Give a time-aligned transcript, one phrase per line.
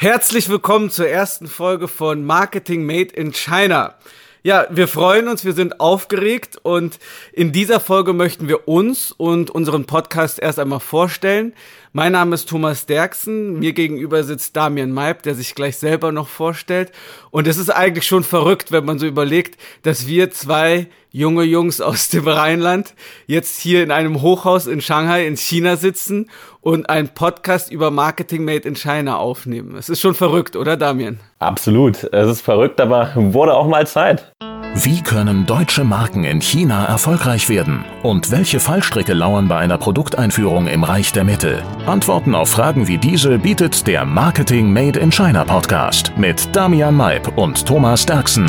[0.00, 3.96] Herzlich willkommen zur ersten Folge von Marketing Made in China.
[4.44, 7.00] Ja, wir freuen uns, wir sind aufgeregt und
[7.32, 11.52] in dieser Folge möchten wir uns und unseren Podcast erst einmal vorstellen.
[11.92, 16.28] Mein Name ist Thomas Derksen, mir gegenüber sitzt Damian Meib, der sich gleich selber noch
[16.28, 16.92] vorstellt.
[17.32, 21.80] Und es ist eigentlich schon verrückt, wenn man so überlegt, dass wir zwei junge Jungs
[21.80, 22.94] aus dem Rheinland
[23.26, 26.30] jetzt hier in einem Hochhaus in Shanghai in China sitzen
[26.60, 29.76] und einen Podcast über Marketing Made in China aufnehmen.
[29.76, 31.20] Es ist schon verrückt, oder Damian?
[31.38, 32.04] Absolut.
[32.12, 34.32] Es ist verrückt, aber wurde auch mal Zeit.
[34.74, 37.84] Wie können deutsche Marken in China erfolgreich werden?
[38.02, 41.62] Und welche Fallstricke lauern bei einer Produkteinführung im Reich der Mitte?
[41.86, 47.36] Antworten auf Fragen wie diese bietet der Marketing Made in China Podcast mit Damian Maib
[47.36, 48.46] und Thomas Derksen.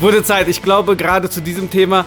[0.00, 0.48] Wurde Zeit.
[0.48, 2.04] Ich glaube, gerade zu diesem Thema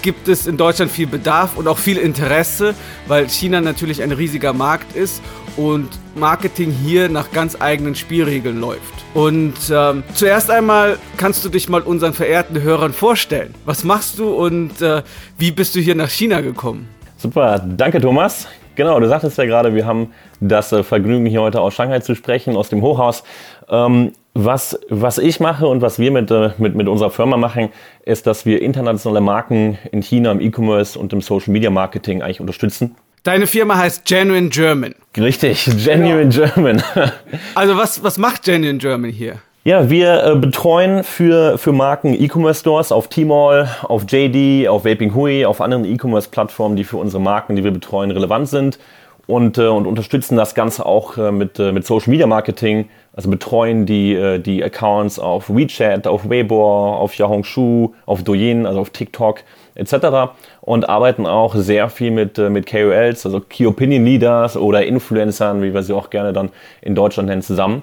[0.00, 2.74] gibt es in Deutschland viel Bedarf und auch viel Interesse,
[3.08, 5.22] weil China natürlich ein riesiger Markt ist
[5.56, 8.80] und Marketing hier nach ganz eigenen Spielregeln läuft.
[9.14, 13.54] Und ähm, zuerst einmal kannst du dich mal unseren verehrten Hörern vorstellen.
[13.64, 15.02] Was machst du und äh,
[15.36, 16.88] wie bist du hier nach China gekommen?
[17.16, 18.46] Super, danke Thomas.
[18.74, 22.14] Genau, du sagtest ja gerade, wir haben das äh, Vergnügen, hier heute aus Shanghai zu
[22.14, 23.22] sprechen, aus dem Hochhaus.
[23.68, 27.68] Ähm, was, was ich mache und was wir mit, äh, mit, mit unserer Firma machen,
[28.04, 32.40] ist, dass wir internationale Marken in China im E-Commerce und im Social Media Marketing eigentlich
[32.40, 32.96] unterstützen.
[33.24, 34.94] Deine Firma heißt Genuine German.
[35.16, 36.46] Richtig, Genuine ja.
[36.46, 36.82] German.
[37.54, 39.36] also was, was macht Genuine German hier?
[39.64, 45.44] Ja, wir äh, betreuen für, für Marken E-Commerce-Stores auf Tmall, auf JD, auf Vaping Hui,
[45.44, 48.80] auf anderen E-Commerce-Plattformen, die für unsere Marken, die wir betreuen, relevant sind
[49.26, 53.30] und, äh, und unterstützen das Ganze auch äh, mit, äh, mit Social Media Marketing, also
[53.30, 58.90] betreuen die, äh, die Accounts auf WeChat, auf Weibo, auf Yahongshu, auf Douyin, also auf
[58.90, 59.40] TikTok
[59.74, 60.32] etc.
[60.60, 65.62] und arbeiten auch sehr viel mit, äh, mit KOLs, also Key Opinion Leaders oder Influencern,
[65.62, 67.82] wie wir sie auch gerne dann in Deutschland nennen, zusammen.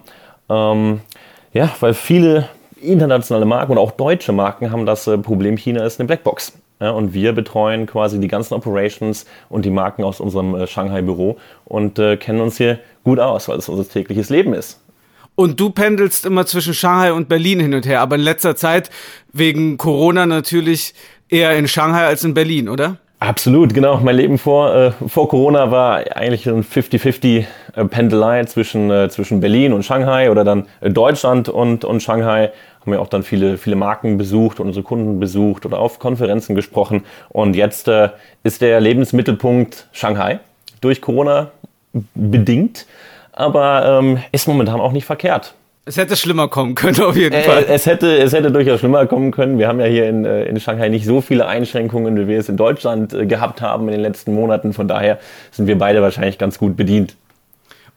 [0.50, 1.02] Ähm,
[1.54, 2.50] ja, weil viele
[2.82, 6.54] internationale Marken und auch deutsche Marken haben das äh, Problem, China ist eine Blackbox.
[6.82, 12.00] Ja, und wir betreuen quasi die ganzen Operations und die Marken aus unserem Shanghai-Büro und
[12.00, 14.80] äh, kennen uns hier gut aus, weil es unser tägliches Leben ist.
[15.40, 18.90] Und du pendelst immer zwischen Shanghai und Berlin hin und her, aber in letzter Zeit
[19.32, 20.94] wegen Corona natürlich
[21.30, 22.98] eher in Shanghai als in Berlin, oder?
[23.20, 24.02] Absolut, genau.
[24.04, 27.46] Mein Leben vor, äh, vor Corona war eigentlich ein 50-50
[27.78, 32.52] äh, zwischen, äh, zwischen Berlin und Shanghai oder dann äh, Deutschland und, und Shanghai.
[32.82, 36.54] Haben wir auch dann viele, viele Marken besucht und unsere Kunden besucht oder auf Konferenzen
[36.54, 37.06] gesprochen.
[37.30, 38.10] Und jetzt äh,
[38.44, 40.42] ist der Lebensmittelpunkt Shanghai
[40.82, 41.52] durch Corona
[42.14, 42.86] bedingt,
[43.40, 45.54] aber ähm, ist momentan auch nicht verkehrt.
[45.86, 47.66] Es hätte schlimmer kommen können, auf jeden äh, Fall.
[47.68, 49.58] Es hätte, es hätte durchaus schlimmer kommen können.
[49.58, 52.50] Wir haben ja hier in, äh, in Shanghai nicht so viele Einschränkungen, wie wir es
[52.50, 54.74] in Deutschland äh, gehabt haben in den letzten Monaten.
[54.74, 55.20] Von daher
[55.52, 57.16] sind wir beide wahrscheinlich ganz gut bedient.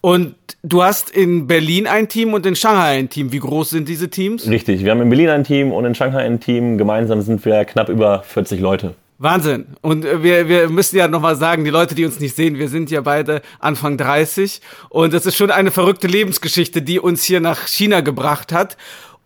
[0.01, 3.31] Und du hast in Berlin ein Team und in Shanghai ein Team.
[3.33, 4.49] Wie groß sind diese Teams?
[4.49, 6.79] Richtig, wir haben in Berlin ein Team und in Shanghai ein Team.
[6.79, 8.95] Gemeinsam sind wir knapp über 40 Leute.
[9.23, 9.77] Wahnsinn.
[9.81, 12.69] Und äh, wir, wir müssen ja nochmal sagen, die Leute, die uns nicht sehen, wir
[12.69, 17.41] sind ja beide Anfang 30 und es ist schon eine verrückte Lebensgeschichte, die uns hier
[17.41, 18.77] nach China gebracht hat.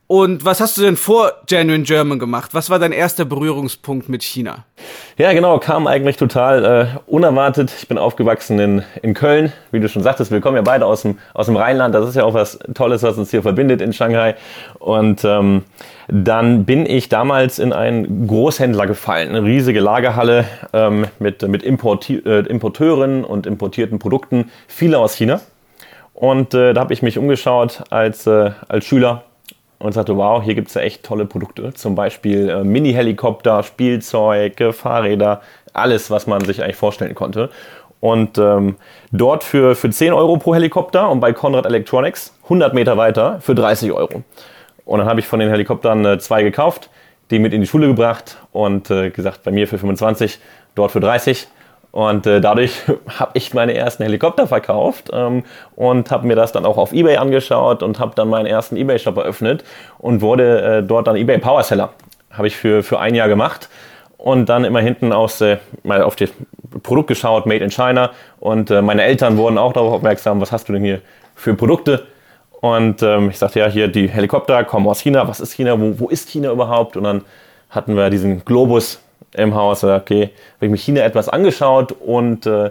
[0.09, 2.55] Und was hast du denn vor Genuine German gemacht?
[2.55, 4.65] Was war dein erster Berührungspunkt mit China?
[5.19, 7.73] Ja, genau, kam eigentlich total äh, unerwartet.
[7.77, 10.31] Ich bin aufgewachsen in, in Köln, wie du schon sagtest.
[10.31, 11.93] Wir kommen ja beide aus dem, aus dem Rheinland.
[11.93, 14.37] Das ist ja auch was Tolles, was uns hier verbindet in Shanghai.
[14.79, 15.65] Und ähm,
[16.07, 22.39] dann bin ich damals in einen Großhändler gefallen, eine riesige Lagerhalle ähm, mit, mit äh,
[22.43, 25.41] Importeuren und importierten Produkten, viele aus China.
[26.15, 29.25] Und äh, da habe ich mich umgeschaut als, äh, als Schüler
[29.79, 31.75] und sagte, wow, hier gibt es ja echt tolle Produkte.
[31.75, 35.43] Zum Beispiel äh, Mini-Helikopter, Spielzeug, äh, Fahrräder,
[35.73, 37.51] alles, was man sich eigentlich vorstellen konnte.
[38.01, 38.77] Und ähm,
[39.11, 43.55] dort für, für 10 Euro pro Helikopter und bei Conrad Electronics 100 Meter weiter für
[43.55, 44.23] 30 Euro.
[44.85, 46.91] Und dann habe ich von den Helikoptern äh, zwei gekauft,
[47.31, 50.39] die mit in die Schule gebracht und äh, gesagt, bei mir für 25,
[50.75, 51.49] dort für 30.
[51.97, 52.83] Und äh, dadurch
[53.19, 55.45] habe ich meine ersten Helikopter verkauft ähm,
[55.77, 59.17] und habe mir das dann auch auf eBay angeschaut und habe dann meinen ersten eBay-Shop
[59.17, 59.65] eröffnet
[59.97, 61.95] und wurde äh, dort dann eBay Powerseller.
[62.31, 63.71] Habe ich für, für ein Jahr gemacht
[64.19, 66.29] und dann immer hinten aus, äh, mal auf das
[66.83, 68.11] Produkt geschaut, Made in China.
[68.41, 71.01] Und äh, meine Eltern wurden auch darauf aufmerksam, was hast du denn hier
[71.35, 72.05] für Produkte?
[72.61, 75.27] Und ähm, ich sagte, ja, hier die Helikopter kommen aus China.
[75.29, 75.81] Was ist China?
[75.81, 76.99] Wo, wo ist China überhaupt?
[76.99, 77.23] Und dann
[77.71, 79.01] hatten wir diesen Globus
[79.37, 79.85] im Haus.
[79.85, 82.71] Okay, habe ich mir China etwas angeschaut und äh,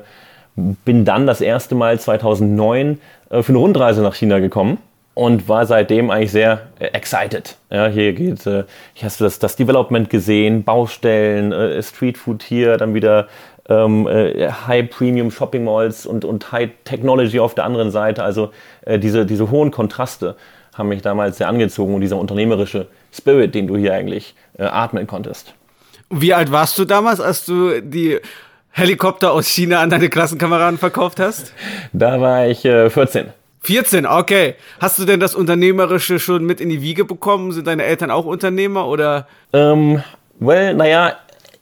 [0.56, 4.78] bin dann das erste Mal 2009 äh, für eine Rundreise nach China gekommen
[5.16, 7.58] und war seitdem eigentlich sehr äh, excited.
[7.72, 12.94] Ja, hier geht, äh, hier hast das, das Development gesehen, Baustellen, äh, Streetfood hier, dann
[12.94, 13.28] wieder
[13.68, 18.24] ähm, äh, High-Premium Shopping Malls und, und High Technology auf der anderen Seite.
[18.24, 18.52] Also
[18.86, 20.36] äh, diese, diese hohen Kontraste
[20.76, 25.08] haben mich damals sehr angezogen und dieser unternehmerische Spirit, den du hier eigentlich äh, atmen
[25.08, 25.55] konntest.
[26.10, 28.20] Wie alt warst du damals, als du die
[28.72, 31.54] Helikopter aus China an deine Klassenkameraden verkauft hast?
[31.94, 33.28] Da war ich äh, 14.
[33.62, 34.56] 14, okay.
[34.80, 37.52] Hast du denn das Unternehmerische schon mit in die Wiege bekommen?
[37.52, 39.28] Sind deine Eltern auch Unternehmer oder?
[39.54, 40.04] Ähm,
[40.40, 41.14] well, naja,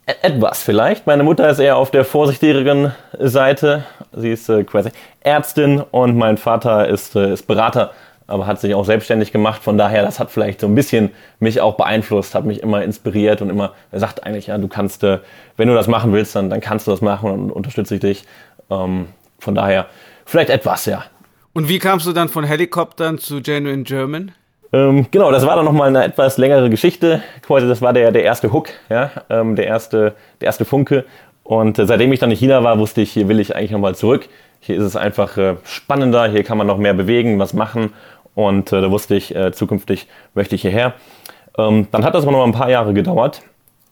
[0.06, 1.06] e-, etwas vielleicht.
[1.06, 3.84] Meine Mutter ist eher auf der vorsichtigeren Seite.
[4.12, 7.92] Sie ist äh, quasi Ärztin und mein Vater ist, äh, ist Berater
[8.26, 9.62] aber hat sich auch selbstständig gemacht.
[9.62, 11.10] Von daher, das hat vielleicht so ein bisschen
[11.40, 15.04] mich auch beeinflusst, hat mich immer inspiriert und immer, er sagt eigentlich, ja, du kannst,
[15.04, 15.18] äh,
[15.56, 18.24] wenn du das machen willst, dann, dann kannst du das machen und unterstütze ich dich.
[18.70, 19.06] Ähm,
[19.38, 19.86] von daher,
[20.24, 21.04] vielleicht etwas, ja.
[21.52, 24.32] Und wie kamst du dann von Helikoptern zu Genuine German?
[24.72, 27.22] Ähm, genau, das war dann nochmal eine etwas längere Geschichte.
[27.42, 31.04] Quasi, das war der, der erste Hook, ja, ähm, der, erste, der erste Funke.
[31.44, 33.94] Und äh, seitdem ich dann in China war, wusste ich, hier will ich eigentlich nochmal
[33.94, 34.28] zurück.
[34.58, 37.92] Hier ist es einfach äh, spannender, hier kann man noch mehr bewegen, was machen.
[38.34, 40.94] Und äh, da wusste ich, äh, zukünftig möchte ich hierher.
[41.56, 43.42] Ähm, dann hat das aber noch ein paar Jahre gedauert.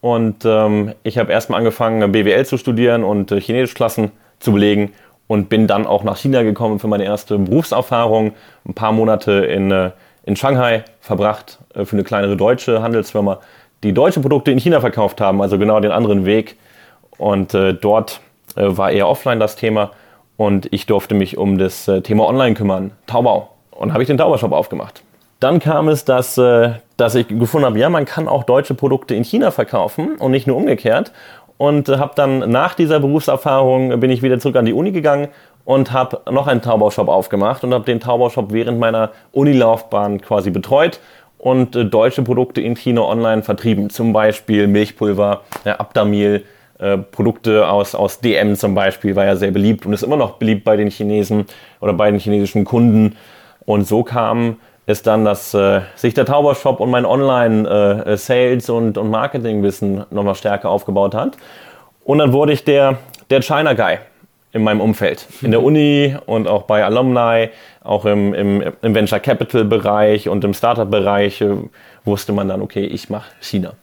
[0.00, 4.10] Und ähm, ich habe erstmal angefangen, BWL zu studieren und äh, Chinesischklassen
[4.40, 4.92] zu belegen
[5.28, 8.32] und bin dann auch nach China gekommen für meine erste Berufserfahrung.
[8.66, 9.92] Ein paar Monate in, äh,
[10.24, 13.38] in Shanghai verbracht äh, für eine kleinere deutsche Handelsfirma,
[13.84, 16.56] die deutsche Produkte in China verkauft haben, also genau den anderen Weg.
[17.16, 18.20] Und äh, dort
[18.56, 19.92] äh, war eher offline das Thema
[20.36, 23.51] und ich durfte mich um das äh, Thema Online kümmern, Taubau.
[23.82, 25.02] Und habe ich den Taubershop aufgemacht.
[25.40, 29.17] Dann kam es, dass, äh, dass ich gefunden habe, ja, man kann auch deutsche Produkte
[29.17, 31.11] in China verkaufen und nicht nur umgekehrt.
[31.56, 35.31] Und äh, habe dann nach dieser Berufserfahrung bin ich wieder zurück an die Uni gegangen
[35.64, 41.00] und habe noch einen Taubaushop aufgemacht und habe den Taubaushop während meiner Unilaufbahn quasi betreut
[41.37, 43.90] und äh, deutsche Produkte in China online vertrieben.
[43.90, 46.44] Zum Beispiel Milchpulver, Abdamil,
[46.78, 50.35] äh, Produkte aus, aus DM zum Beispiel war ja sehr beliebt und ist immer noch
[50.35, 51.46] beliebt bei den Chinesen
[51.81, 53.17] oder bei den chinesischen Kunden.
[53.64, 54.56] Und so kam
[54.87, 60.35] es dann, dass äh, sich der Taubershop und mein Online-Sales äh, und, und Marketingwissen nochmal
[60.35, 61.37] stärker aufgebaut hat.
[62.05, 62.99] Und dann wurde ich der,
[63.31, 63.99] der China Guy
[64.53, 65.26] in meinem Umfeld.
[65.41, 67.50] In der Uni und auch bei Alumni,
[67.82, 71.56] auch im, im, im Venture Capital Bereich und im Startup Bereich äh,
[72.05, 73.75] wusste man dann, okay, ich mache China.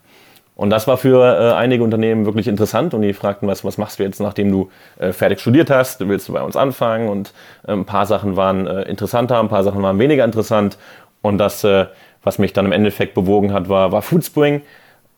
[0.60, 3.98] Und das war für äh, einige Unternehmen wirklich interessant und die fragten, was, was machst
[3.98, 6.06] du jetzt, nachdem du äh, fertig studiert hast?
[6.06, 7.08] Willst du bei uns anfangen?
[7.08, 7.32] Und
[7.66, 10.78] äh, ein paar Sachen waren äh, interessanter, ein paar Sachen waren weniger interessant.
[11.22, 11.86] Und das, äh,
[12.24, 14.62] was mich dann im Endeffekt bewogen hat, war, war Foodspring,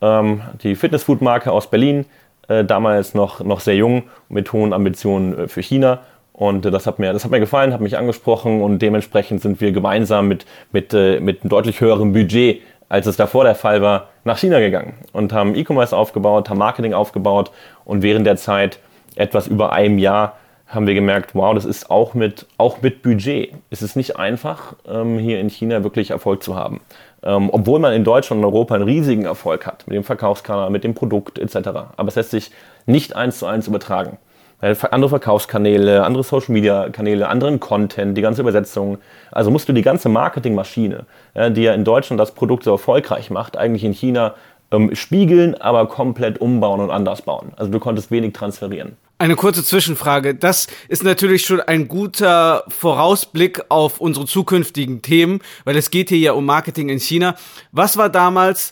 [0.03, 2.05] ähm, die Fitnessfood-Marke aus Berlin,
[2.47, 6.01] äh, damals noch, noch sehr jung, mit hohen Ambitionen für China.
[6.33, 9.71] Und das hat mir, das hat mir gefallen, hat mich angesprochen und dementsprechend sind wir
[9.71, 12.61] gemeinsam mit, mit, mit einem deutlich höherem Budget
[12.91, 16.93] als es davor der Fall war, nach China gegangen und haben E-Commerce aufgebaut, haben Marketing
[16.93, 17.49] aufgebaut
[17.85, 18.79] und während der Zeit
[19.15, 20.35] etwas über einem Jahr
[20.67, 23.53] haben wir gemerkt, wow, das ist auch mit, auch mit Budget.
[23.69, 26.81] Es ist nicht einfach, ähm, hier in China wirklich Erfolg zu haben.
[27.23, 30.83] Ähm, obwohl man in Deutschland und Europa einen riesigen Erfolg hat, mit dem Verkaufskanal, mit
[30.83, 31.69] dem Produkt etc.
[31.95, 32.51] Aber es lässt sich
[32.87, 34.17] nicht eins zu eins übertragen
[34.61, 38.99] andere Verkaufskanäle, andere Social Media Kanäle, anderen Content, die ganze Übersetzung.
[39.31, 41.05] Also musst du die ganze Marketingmaschine,
[41.35, 44.35] ja, die ja in Deutschland das Produkt so erfolgreich macht, eigentlich in China
[44.71, 47.53] ähm, spiegeln, aber komplett umbauen und anders bauen.
[47.57, 48.97] Also du konntest wenig transferieren.
[49.17, 50.33] Eine kurze Zwischenfrage.
[50.33, 56.17] Das ist natürlich schon ein guter Vorausblick auf unsere zukünftigen Themen, weil es geht hier
[56.17, 57.35] ja um Marketing in China.
[57.71, 58.71] Was war damals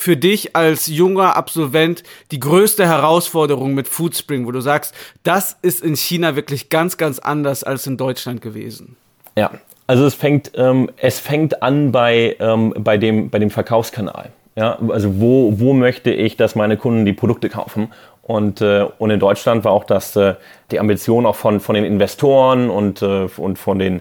[0.00, 5.82] für dich als junger Absolvent die größte Herausforderung mit Foodspring, wo du sagst, das ist
[5.82, 8.96] in China wirklich ganz, ganz anders als in Deutschland gewesen?
[9.36, 9.50] Ja,
[9.86, 14.30] also es fängt, ähm, es fängt an bei, ähm, bei, dem, bei dem Verkaufskanal.
[14.56, 17.92] Ja, also wo, wo möchte ich, dass meine Kunden die Produkte kaufen?
[18.22, 20.34] Und, äh, und in Deutschland war auch das, äh,
[20.70, 24.00] die Ambition auch von, von den Investoren und, äh, und von, den,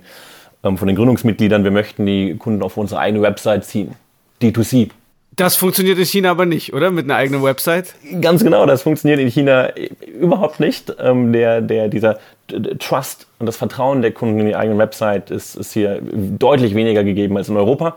[0.64, 3.96] ähm, von den Gründungsmitgliedern, wir möchten die Kunden auf unsere eigene Website ziehen.
[4.42, 4.92] D2C.
[5.40, 6.92] Das funktioniert in China aber nicht, oder?
[6.92, 7.96] Mit einer eigenen Website?
[8.20, 9.70] Ganz genau, das funktioniert in China
[10.06, 10.94] überhaupt nicht.
[11.00, 12.20] Ähm, der, der, dieser
[12.80, 17.06] Trust und das Vertrauen der Kunden in die eigene Website ist, ist hier deutlich weniger
[17.06, 17.96] gegeben als in Europa.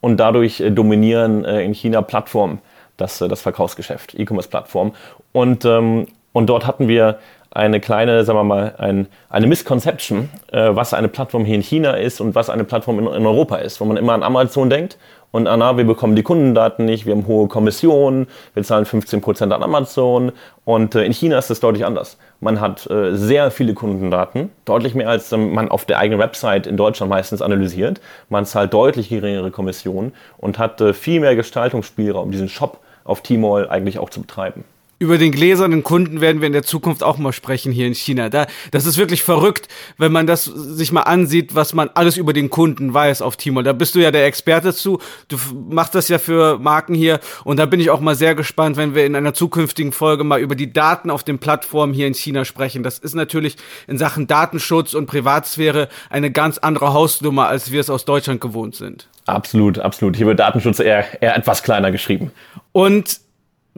[0.00, 2.60] Und dadurch äh, dominieren äh, in China Plattformen
[2.96, 4.94] das, äh, das Verkaufsgeschäft, E-Commerce-Plattformen.
[5.32, 7.18] Und, ähm, und dort hatten wir
[7.50, 11.92] eine kleine, sagen wir mal, ein, eine Misconception, äh, was eine Plattform hier in China
[11.92, 14.96] ist und was eine Plattform in, in Europa ist, wo man immer an Amazon denkt
[15.30, 19.62] und Anna, wir bekommen die Kundendaten nicht, wir haben hohe Kommissionen, wir zahlen 15% an
[19.62, 20.32] Amazon
[20.64, 22.16] und äh, in China ist das deutlich anders.
[22.40, 26.66] Man hat äh, sehr viele Kundendaten, deutlich mehr als ähm, man auf der eigenen Website
[26.66, 28.00] in Deutschland meistens analysiert.
[28.30, 33.68] Man zahlt deutlich geringere Kommissionen und hat äh, viel mehr Gestaltungsspielraum, diesen Shop auf Tmall
[33.68, 34.64] eigentlich auch zu betreiben.
[34.98, 38.28] Über den gläsernen Kunden werden wir in der Zukunft auch mal sprechen hier in China.
[38.28, 42.32] Da, das ist wirklich verrückt, wenn man das sich mal ansieht, was man alles über
[42.32, 43.62] den Kunden weiß auf Timor.
[43.62, 44.98] Da bist du ja der Experte zu.
[45.28, 45.36] Du
[45.70, 47.20] machst das ja für Marken hier.
[47.44, 50.40] Und da bin ich auch mal sehr gespannt, wenn wir in einer zukünftigen Folge mal
[50.40, 52.82] über die Daten auf den Plattformen hier in China sprechen.
[52.82, 57.88] Das ist natürlich in Sachen Datenschutz und Privatsphäre eine ganz andere Hausnummer, als wir es
[57.88, 59.08] aus Deutschland gewohnt sind.
[59.26, 60.16] Absolut, absolut.
[60.16, 62.32] Hier wird Datenschutz eher, eher etwas kleiner geschrieben.
[62.72, 63.20] Und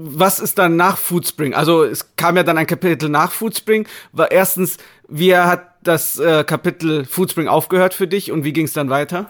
[0.03, 1.55] was ist dann nach Foodspring?
[1.55, 3.87] Also es kam ja dann ein Kapitel nach Foodspring.
[4.13, 4.79] War erstens,
[5.09, 9.27] wie hat das äh, Kapitel Foodspring aufgehört für dich und wie ging es dann weiter?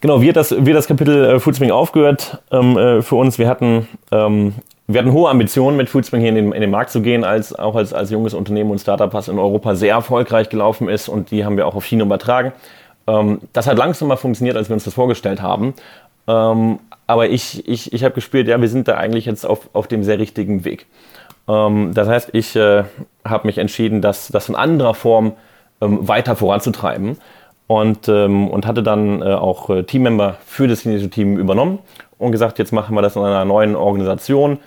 [0.00, 3.38] Genau, wie hat das, wie hat das Kapitel äh, Foodspring aufgehört ähm, äh, für uns?
[3.38, 4.54] Wir hatten, ähm,
[4.86, 7.54] wir hatten hohe Ambitionen, mit Foodspring hier in den, in den Markt zu gehen, als
[7.54, 11.30] auch als, als junges Unternehmen und Startup, was in Europa sehr erfolgreich gelaufen ist und
[11.30, 12.52] die haben wir auch auf China übertragen.
[13.06, 15.74] Ähm, das hat langsamer funktioniert, als wir uns das vorgestellt haben.
[16.26, 19.86] Ähm, aber ich, ich, ich habe gespürt, ja, wir sind da eigentlich jetzt auf, auf
[19.86, 20.86] dem sehr richtigen Weg.
[21.48, 22.84] Ähm, das heißt, ich äh,
[23.24, 25.32] habe mich entschieden, das, das in anderer Form
[25.80, 27.18] ähm, weiter voranzutreiben
[27.66, 31.78] und, ähm, und hatte dann äh, auch äh, Teammember für das chinesische Team übernommen
[32.18, 34.58] und gesagt, jetzt machen wir das in einer neuen Organisation,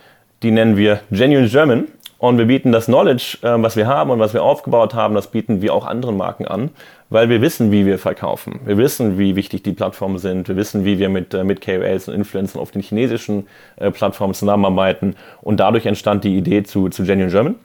[0.43, 1.87] die nennen wir Genuine German.
[2.19, 5.27] Und wir bieten das Knowledge, äh, was wir haben und was wir aufgebaut haben, das
[5.27, 6.71] bieten wir auch anderen Marken an
[7.09, 8.59] weil wir wissen, wie wir verkaufen.
[8.65, 10.47] Wir wissen, wie wichtig die Plattformen sind.
[10.47, 13.47] Wir wissen, wie wir mit, äh, mit KOLs und Influencern auf den chinesischen
[13.77, 15.15] äh, Plattformen zusammenarbeiten.
[15.41, 17.55] Und dadurch entstand die Idee zu, zu Genuine German.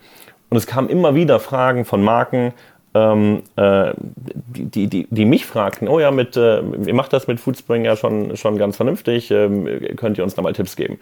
[0.48, 2.52] Und es kamen immer wieder Fragen von Marken,
[2.94, 7.40] ähm, äh, die, die, die mich fragten, oh ja, mit, äh, ihr macht das mit
[7.40, 10.98] Foodspring ja schon, schon ganz vernünftig, ähm, könnt ihr uns da mal Tipps geben?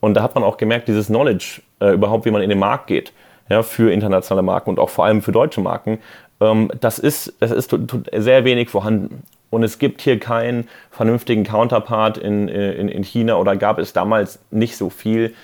[0.00, 2.88] Und da hat man auch gemerkt, dieses Knowledge, äh, überhaupt wie man in den Markt
[2.88, 3.12] geht,
[3.48, 5.98] ja, für internationale Marken und auch vor allem für deutsche Marken,
[6.40, 7.76] das ist, das ist
[8.16, 9.22] sehr wenig vorhanden.
[9.50, 14.38] Und es gibt hier keinen vernünftigen Counterpart in, in, in China oder gab es damals
[14.50, 15.34] nicht so viel,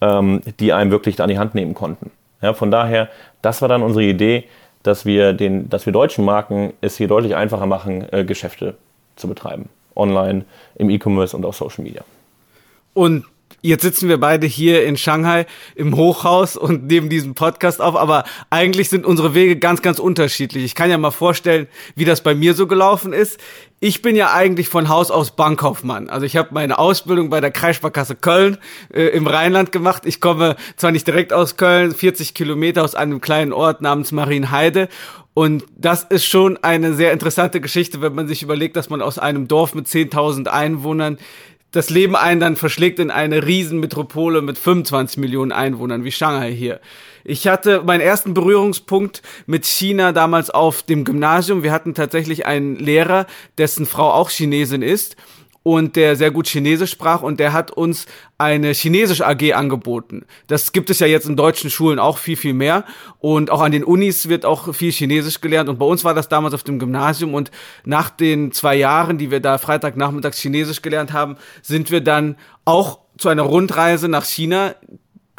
[0.00, 2.10] ähm, die einem wirklich an die Hand nehmen konnten.
[2.42, 3.08] Ja, von daher,
[3.42, 4.44] das war dann unsere Idee,
[4.82, 8.76] dass wir, den, dass wir deutschen Marken es hier deutlich einfacher machen, äh, Geschäfte
[9.16, 9.68] zu betreiben.
[9.94, 10.44] Online,
[10.76, 12.02] im E-Commerce und auf Social Media.
[12.94, 13.26] Und
[13.62, 18.24] Jetzt sitzen wir beide hier in Shanghai im Hochhaus und nehmen diesen Podcast auf, aber
[18.48, 20.64] eigentlich sind unsere Wege ganz, ganz unterschiedlich.
[20.64, 23.38] Ich kann ja mal vorstellen, wie das bei mir so gelaufen ist.
[23.78, 26.08] Ich bin ja eigentlich von Haus aus Bankkaufmann.
[26.08, 28.56] Also ich habe meine Ausbildung bei der Kreissparkasse Köln
[28.94, 30.04] äh, im Rheinland gemacht.
[30.06, 34.88] Ich komme zwar nicht direkt aus Köln, 40 Kilometer aus einem kleinen Ort namens Marienheide.
[35.32, 39.18] Und das ist schon eine sehr interessante Geschichte, wenn man sich überlegt, dass man aus
[39.18, 41.18] einem Dorf mit 10.000 Einwohnern
[41.72, 46.80] das Leben einen dann verschlägt in eine Riesenmetropole mit 25 Millionen Einwohnern wie Shanghai hier.
[47.24, 51.62] Ich hatte meinen ersten Berührungspunkt mit China damals auf dem Gymnasium.
[51.62, 53.26] Wir hatten tatsächlich einen Lehrer,
[53.58, 55.16] dessen Frau auch Chinesin ist
[55.62, 58.06] und der sehr gut Chinesisch sprach und der hat uns
[58.38, 60.24] eine Chinesisch AG angeboten.
[60.46, 62.84] Das gibt es ja jetzt in deutschen Schulen auch viel, viel mehr.
[63.18, 65.68] Und auch an den Unis wird auch viel Chinesisch gelernt.
[65.68, 67.34] Und bei uns war das damals auf dem Gymnasium.
[67.34, 67.50] Und
[67.84, 73.00] nach den zwei Jahren, die wir da Freitagnachmittags Chinesisch gelernt haben, sind wir dann auch
[73.18, 74.74] zu einer Rundreise nach China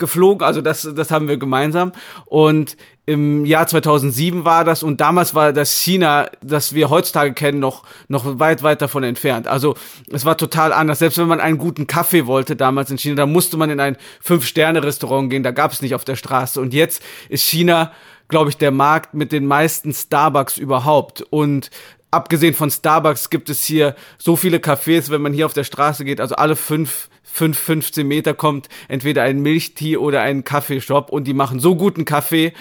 [0.02, 1.94] geflogen, also das, das haben wir gemeinsam.
[2.26, 7.60] Und im Jahr 2007 war das und damals war das China, das wir heutzutage kennen,
[7.60, 9.48] noch, noch weit, weit davon entfernt.
[9.48, 9.76] Also
[10.12, 11.00] es war total anders.
[11.00, 13.98] Selbst wenn man einen guten Kaffee wollte damals in China, da musste man in ein
[14.20, 16.60] Fünf-Sterne-Restaurant gehen, da gab es nicht auf der Straße.
[16.60, 17.92] Und jetzt ist China,
[18.28, 21.22] glaube ich, der Markt mit den meisten Starbucks überhaupt.
[21.30, 21.70] Und
[22.12, 26.06] abgesehen von Starbucks gibt es hier so viele Cafés, wenn man hier auf der Straße
[26.06, 31.26] geht, also alle fünf 5, 15 Meter kommt entweder ein Milchtee oder ein Kaffeeshop und
[31.26, 32.52] die machen so guten Kaffee,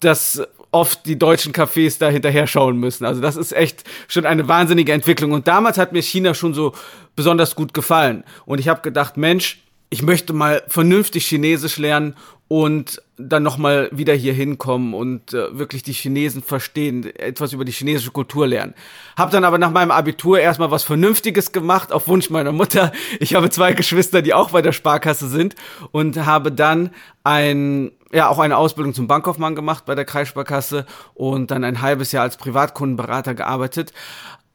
[0.00, 3.04] dass oft die deutschen Cafés da hinterher schauen müssen.
[3.04, 5.32] Also das ist echt schon eine wahnsinnige Entwicklung.
[5.32, 6.72] Und damals hat mir China schon so
[7.16, 8.24] besonders gut gefallen.
[8.46, 12.14] Und ich habe gedacht, Mensch, ich möchte mal vernünftig Chinesisch lernen
[12.48, 17.72] und dann nochmal wieder hier hinkommen und äh, wirklich die Chinesen verstehen, etwas über die
[17.72, 18.74] chinesische Kultur lernen.
[19.16, 22.92] Hab dann aber nach meinem Abitur erstmal was Vernünftiges gemacht, auf Wunsch meiner Mutter.
[23.20, 25.56] Ich habe zwei Geschwister, die auch bei der Sparkasse sind
[25.90, 26.90] und habe dann
[27.24, 32.12] ein, ja, auch eine Ausbildung zum Bankkaufmann gemacht bei der Kreissparkasse und dann ein halbes
[32.12, 33.92] Jahr als Privatkundenberater gearbeitet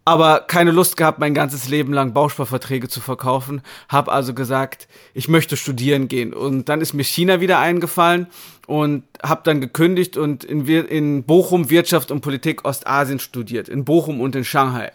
[0.05, 3.62] aber keine Lust gehabt, mein ganzes Leben lang Bausparverträge zu verkaufen.
[3.88, 6.33] Hab also gesagt, ich möchte studieren gehen.
[6.33, 8.27] Und dann ist mir China wieder eingefallen
[8.67, 13.69] und hab dann gekündigt und in, in Bochum Wirtschaft und Politik Ostasien studiert.
[13.69, 14.91] In Bochum und in Shanghai.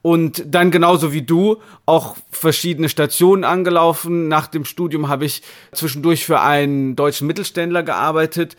[0.00, 4.28] Und dann genauso wie du auch verschiedene Stationen angelaufen.
[4.28, 8.56] Nach dem Studium habe ich zwischendurch für einen deutschen Mittelständler gearbeitet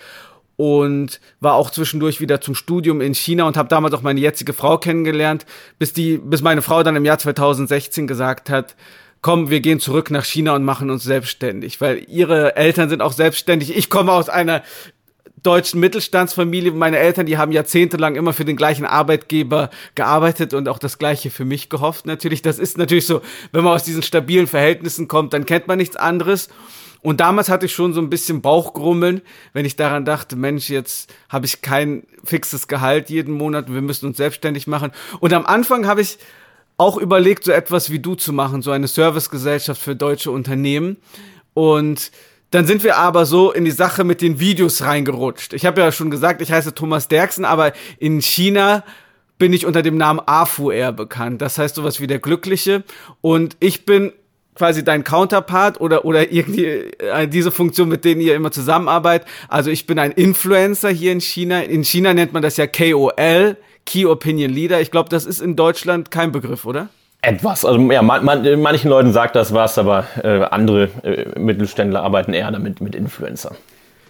[0.55, 4.53] und war auch zwischendurch wieder zum Studium in China und habe damals auch meine jetzige
[4.53, 5.45] Frau kennengelernt,
[5.79, 8.75] bis die bis meine Frau dann im Jahr 2016 gesagt hat,
[9.21, 13.13] komm, wir gehen zurück nach China und machen uns selbstständig, weil ihre Eltern sind auch
[13.13, 13.75] selbstständig.
[13.75, 14.63] Ich komme aus einer
[15.43, 16.71] deutschen Mittelstandsfamilie.
[16.71, 21.29] Meine Eltern, die haben jahrzehntelang immer für den gleichen Arbeitgeber gearbeitet und auch das Gleiche
[21.29, 22.05] für mich gehofft.
[22.05, 25.77] Natürlich, das ist natürlich so, wenn man aus diesen stabilen Verhältnissen kommt, dann kennt man
[25.77, 26.49] nichts anderes.
[27.03, 31.13] Und damals hatte ich schon so ein bisschen Bauchgrummeln, wenn ich daran dachte, Mensch, jetzt
[31.29, 34.91] habe ich kein fixes Gehalt jeden Monat und wir müssen uns selbstständig machen.
[35.19, 36.17] Und am Anfang habe ich
[36.77, 40.97] auch überlegt, so etwas wie du zu machen, so eine Servicegesellschaft für deutsche Unternehmen.
[41.53, 42.11] Und
[42.51, 45.53] dann sind wir aber so in die Sache mit den Videos reingerutscht.
[45.53, 48.83] Ich habe ja schon gesagt, ich heiße Thomas Derksen, aber in China
[49.37, 51.41] bin ich unter dem Namen Afu eher bekannt.
[51.41, 52.83] Das heißt sowas wie der Glückliche.
[53.19, 54.13] Und ich bin
[54.55, 59.27] quasi dein Counterpart oder oder irgendwie äh, diese Funktion, mit denen ihr immer zusammenarbeitet.
[59.47, 61.61] Also ich bin ein Influencer hier in China.
[61.61, 64.81] In China nennt man das ja KOL, Key Opinion Leader.
[64.81, 66.89] Ich glaube, das ist in Deutschland kein Begriff, oder?
[67.21, 67.63] Etwas.
[67.63, 72.33] Also ja, man, man, manchen Leuten sagt das was, aber äh, andere äh, Mittelständler arbeiten
[72.33, 73.55] eher damit mit Influencer.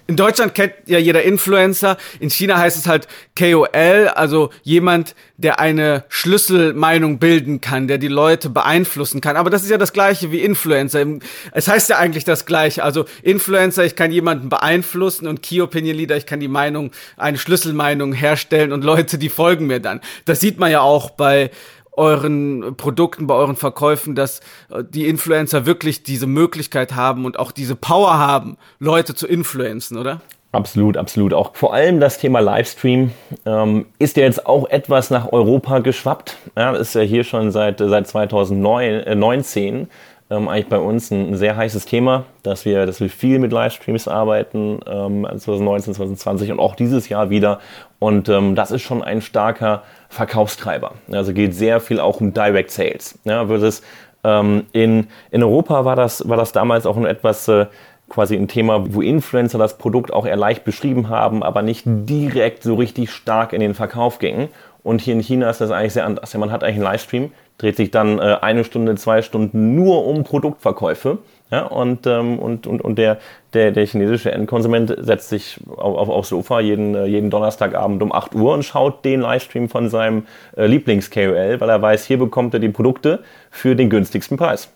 [0.06, 1.98] In Deutschland kennt ja jeder Influencer.
[2.20, 3.08] In China heißt es halt
[3.38, 9.38] KOL, also jemand, der eine Schlüsselmeinung bilden kann, der die Leute beeinflussen kann.
[9.38, 11.06] Aber das ist ja das gleiche wie Influencer.
[11.54, 12.84] Es heißt ja eigentlich das gleiche.
[12.84, 17.38] Also Influencer, ich kann jemanden beeinflussen und Key Opinion Leader, ich kann die Meinung, eine
[17.38, 20.02] Schlüsselmeinung herstellen und Leute, die folgen mir dann.
[20.26, 21.50] Das sieht man ja auch bei
[21.96, 27.52] euren Produkten, bei euren Verkäufen, dass äh, die Influencer wirklich diese Möglichkeit haben und auch
[27.52, 30.22] diese Power haben, Leute zu influenzen, oder?
[30.54, 31.34] Absolut, absolut.
[31.34, 33.12] Auch vor allem das Thema Livestream
[33.48, 36.38] ähm, ist ja jetzt auch etwas nach Europa geschwappt.
[36.56, 39.88] Ja, ist ja hier schon seit, seit 2019
[40.30, 43.52] ähm, eigentlich bei uns ein, ein, sehr heißes Thema, dass wir, dass wir viel mit
[43.52, 47.60] Livestreams arbeiten, ähm, 2019, 2020 und auch dieses Jahr wieder.
[48.00, 49.84] Und ähm, das ist schon ein starker
[50.14, 50.94] Verkaufstreiber.
[51.12, 53.20] Also geht sehr viel auch um Direct Sales.
[53.24, 53.82] Ja, es,
[54.24, 57.66] ähm, in, in Europa war das, war das damals auch ein etwas äh,
[58.10, 62.62] quasi ein Thema, wo Influencer das Produkt auch eher leicht beschrieben haben, aber nicht direkt
[62.64, 64.50] so richtig stark in den Verkauf gingen.
[64.84, 66.34] Und hier in China ist das eigentlich sehr anders.
[66.36, 70.24] Man hat eigentlich einen Livestream, dreht sich dann äh, eine Stunde, zwei Stunden nur um
[70.24, 71.18] Produktverkäufe.
[71.54, 73.20] Ja, und, ähm, und, und, und der,
[73.54, 78.12] der, der chinesische Endkonsument setzt sich auf, auf, aufs Sofa jeden, äh, jeden Donnerstagabend um
[78.12, 80.26] 8 Uhr und schaut den Livestream von seinem
[80.58, 83.20] äh, Lieblings-KOL, weil er weiß, hier bekommt er die Produkte
[83.52, 84.74] für den günstigsten Preis.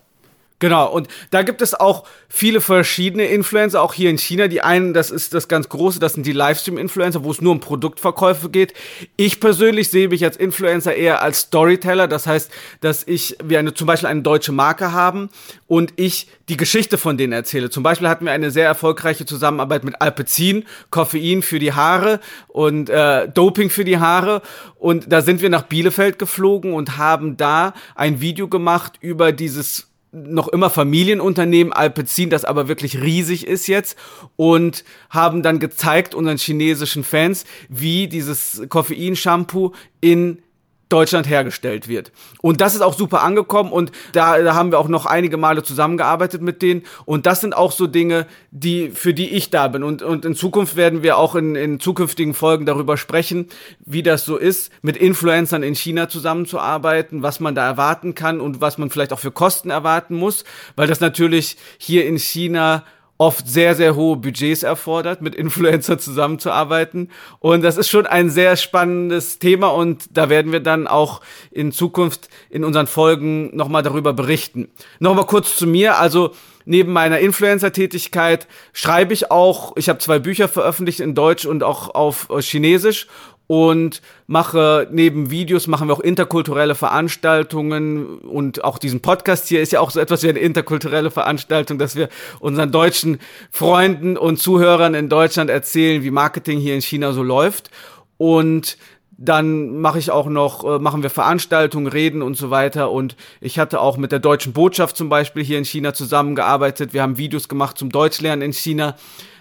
[0.60, 4.48] Genau, und da gibt es auch viele verschiedene Influencer, auch hier in China.
[4.48, 7.60] Die einen, das ist das ganz große, das sind die Livestream-Influencer, wo es nur um
[7.60, 8.74] Produktverkäufe geht.
[9.16, 12.08] Ich persönlich sehe mich als Influencer eher als Storyteller.
[12.08, 15.30] Das heißt, dass ich, wir eine, zum Beispiel eine deutsche Marke haben
[15.68, 17.70] und ich die Geschichte von denen erzähle.
[17.70, 22.18] Zum Beispiel hatten wir eine sehr erfolgreiche Zusammenarbeit mit Alpecin, Koffein für die Haare
[22.48, 24.42] und äh, Doping für die Haare.
[24.76, 29.88] Und da sind wir nach Bielefeld geflogen und haben da ein Video gemacht über dieses
[30.12, 33.96] noch immer Familienunternehmen Alpecin, das aber wirklich riesig ist jetzt
[34.36, 40.42] und haben dann gezeigt unseren chinesischen Fans, wie dieses Koffein-Shampoo in
[40.88, 42.12] Deutschland hergestellt wird.
[42.40, 45.62] Und das ist auch super angekommen und da, da haben wir auch noch einige Male
[45.62, 46.84] zusammengearbeitet mit denen.
[47.04, 49.82] Und das sind auch so Dinge, die, für die ich da bin.
[49.82, 53.48] Und, und in Zukunft werden wir auch in, in zukünftigen Folgen darüber sprechen,
[53.84, 58.60] wie das so ist, mit Influencern in China zusammenzuarbeiten, was man da erwarten kann und
[58.60, 60.44] was man vielleicht auch für Kosten erwarten muss,
[60.76, 62.84] weil das natürlich hier in China
[63.18, 67.10] oft sehr, sehr hohe Budgets erfordert, mit Influencer zusammenzuarbeiten.
[67.40, 71.72] Und das ist schon ein sehr spannendes Thema und da werden wir dann auch in
[71.72, 74.68] Zukunft in unseren Folgen nochmal darüber berichten.
[75.00, 75.98] Nochmal kurz zu mir.
[75.98, 76.30] Also
[76.64, 81.94] neben meiner Influencer-Tätigkeit schreibe ich auch, ich habe zwei Bücher veröffentlicht in Deutsch und auch
[81.94, 83.08] auf Chinesisch
[83.48, 89.72] und mache neben Videos machen wir auch interkulturelle Veranstaltungen und auch diesen Podcast hier ist
[89.72, 93.18] ja auch so etwas wie eine interkulturelle Veranstaltung, dass wir unseren deutschen
[93.50, 97.70] Freunden und Zuhörern in Deutschland erzählen, wie Marketing hier in China so läuft
[98.18, 98.76] und
[99.20, 102.92] dann mache ich auch noch, äh, machen wir Veranstaltungen, Reden und so weiter.
[102.92, 106.92] Und ich hatte auch mit der deutschen Botschaft zum Beispiel hier in China zusammengearbeitet.
[106.92, 108.94] Wir haben Videos gemacht zum Deutschlernen in China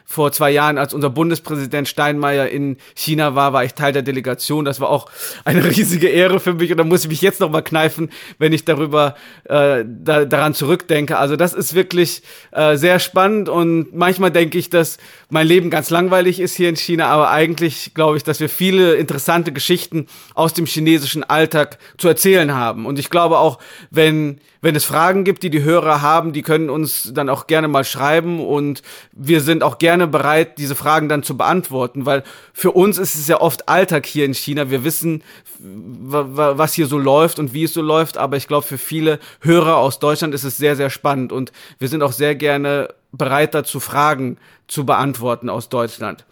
[0.09, 4.63] vor zwei Jahren, als unser Bundespräsident Steinmeier in China war, war ich Teil der Delegation.
[4.63, 5.09] Das war auch
[5.43, 8.53] eine riesige Ehre für mich und da muss ich mich jetzt noch mal kneifen, wenn
[8.53, 11.17] ich darüber äh, da, daran zurückdenke.
[11.17, 14.97] Also das ist wirklich äh, sehr spannend und manchmal denke ich, dass
[15.29, 18.95] mein Leben ganz langweilig ist hier in China, aber eigentlich glaube ich, dass wir viele
[18.95, 22.85] interessante Geschichten aus dem chinesischen Alltag zu erzählen haben.
[22.85, 23.59] Und ich glaube auch,
[23.91, 27.69] wenn wenn es Fragen gibt, die die Hörer haben, die können uns dann auch gerne
[27.69, 28.81] mal schreiben und
[29.13, 33.29] wir sind auch gerne bereit, diese Fragen dann zu beantworten, weil für uns ist es
[33.29, 34.69] ja oft Alltag hier in China.
[34.69, 35.23] Wir wissen,
[35.57, 39.77] was hier so läuft und wie es so läuft, aber ich glaube, für viele Hörer
[39.77, 43.79] aus Deutschland ist es sehr, sehr spannend und wir sind auch sehr gerne bereit dazu,
[43.79, 46.25] Fragen zu beantworten aus Deutschland.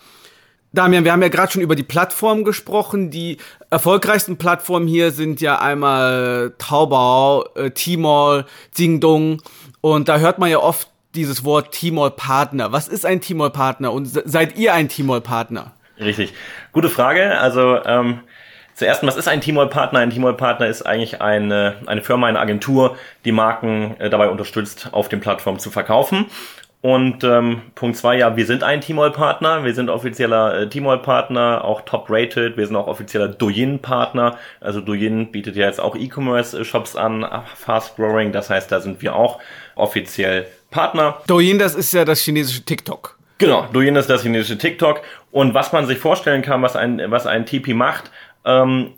[0.75, 3.09] Damian, wir haben ja gerade schon über die Plattform gesprochen.
[3.09, 3.37] Die
[3.75, 9.41] erfolgreichsten Plattformen hier sind ja einmal Taobao, äh, Tmall, Jingdong
[9.81, 12.71] und da hört man ja oft dieses Wort Tmall-Partner.
[12.71, 15.73] Was ist ein Tmall-Partner und seid ihr ein Tmall-Partner?
[15.99, 16.33] Richtig,
[16.71, 17.37] gute Frage.
[17.37, 18.21] Also ähm,
[18.75, 19.99] Zuerst, was ist ein Tmall-Partner?
[19.99, 25.07] Ein Tmall-Partner ist eigentlich eine, eine Firma, eine Agentur, die Marken äh, dabei unterstützt, auf
[25.07, 26.25] den Plattformen zu verkaufen.
[26.85, 31.81] Und ähm, Punkt zwei, ja, wir sind ein Tmall-Partner, wir sind offizieller äh, Tmall-Partner, auch
[31.81, 34.37] top-rated, wir sind auch offizieller Douyin-Partner.
[34.61, 39.39] Also Douyin bietet ja jetzt auch E-Commerce-Shops an, fast-growing, das heißt, da sind wir auch
[39.73, 41.17] offiziell Partner.
[41.25, 43.17] Douyin, das ist ja das chinesische TikTok.
[43.39, 45.01] Genau, Douyin ist das chinesische TikTok.
[45.31, 48.11] Und was man sich vorstellen kann, was ein, was ein TP macht,
[48.45, 48.93] ähm,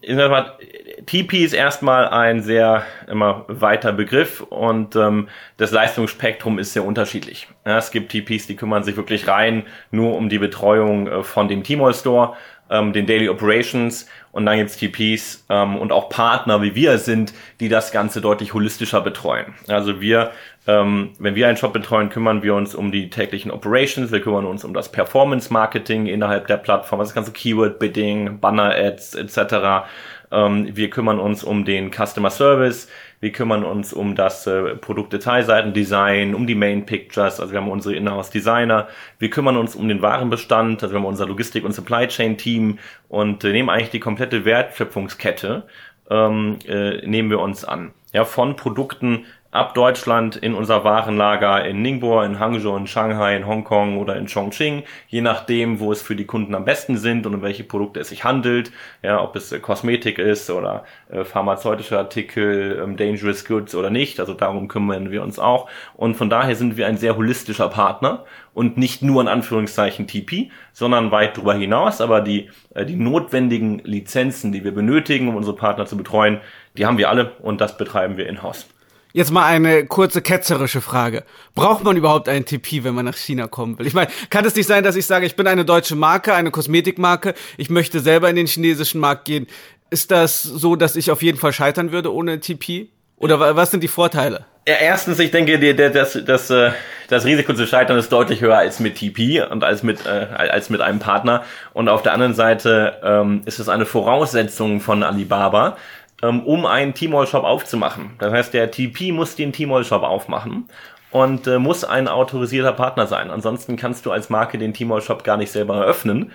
[1.05, 7.47] TP ist erstmal ein sehr immer weiter Begriff und ähm, das Leistungsspektrum ist sehr unterschiedlich.
[7.65, 11.47] Ja, es gibt TPs, die kümmern sich wirklich rein nur um die Betreuung äh, von
[11.47, 12.35] dem Tmall Store,
[12.69, 17.33] ähm, den Daily Operations und dann gibt's TPs ähm, und auch Partner, wie wir sind,
[17.61, 19.53] die das Ganze deutlich holistischer betreuen.
[19.69, 20.31] Also wir
[20.67, 24.45] ähm, wenn wir einen Shop betreuen, kümmern wir uns um die täglichen Operations, wir kümmern
[24.45, 29.87] uns um das Performance Marketing innerhalb der Plattform, das ganze Keyword Bidding, Banner Ads etc.
[30.29, 32.89] Ähm, wir kümmern uns um den Customer Service,
[33.21, 37.95] wir kümmern uns um das äh, Produktdetailseitendesign, um die Main Pictures, also wir haben unsere
[37.95, 42.09] Inhouse Designer, wir kümmern uns um den Warenbestand, also wir haben unser Logistik- und Supply
[42.09, 42.77] Chain Team
[43.07, 45.63] und äh, nehmen eigentlich die komplette Wertschöpfungskette
[46.09, 47.93] ähm, äh, nehmen wir uns an.
[48.13, 53.47] Ja, von Produkten ab Deutschland in unser Warenlager in Ningbo, in Hangzhou, in Shanghai, in
[53.47, 57.33] Hongkong oder in Chongqing, je nachdem, wo es für die Kunden am besten sind und
[57.33, 61.97] um welche Produkte es sich handelt, ja, ob es äh, Kosmetik ist oder äh, pharmazeutische
[61.97, 65.69] Artikel, ähm, dangerous goods oder nicht, also darum kümmern wir uns auch.
[65.95, 70.51] Und von daher sind wir ein sehr holistischer Partner und nicht nur in Anführungszeichen TP,
[70.73, 75.55] sondern weit darüber hinaus, aber die, äh, die notwendigen Lizenzen, die wir benötigen, um unsere
[75.55, 76.41] Partner zu betreuen,
[76.77, 78.67] die haben wir alle und das betreiben wir in-house.
[79.13, 81.23] Jetzt mal eine kurze ketzerische Frage.
[81.55, 83.87] Braucht man überhaupt einen TP, wenn man nach China kommen will?
[83.87, 86.51] Ich meine, kann es nicht sein, dass ich sage, ich bin eine deutsche Marke, eine
[86.51, 89.47] Kosmetikmarke, ich möchte selber in den chinesischen Markt gehen.
[89.89, 92.89] Ist das so, dass ich auf jeden Fall scheitern würde ohne TP?
[93.15, 94.45] Oder was sind die Vorteile?
[94.67, 95.57] Ja, erstens, ich denke,
[95.91, 96.71] das, das, äh,
[97.07, 100.69] das Risiko zu scheitern ist deutlich höher als mit TP und als mit, äh, als
[100.69, 101.43] mit einem Partner.
[101.73, 105.77] Und auf der anderen Seite ähm, ist es eine Voraussetzung von Alibaba,
[106.21, 108.11] um einen Tmall-Shop aufzumachen.
[108.19, 110.69] Das heißt, der TP muss den Tmall-Shop aufmachen
[111.11, 113.29] und äh, muss ein autorisierter Partner sein.
[113.29, 116.31] Ansonsten kannst du als Marke den Tmall-Shop gar nicht selber eröffnen.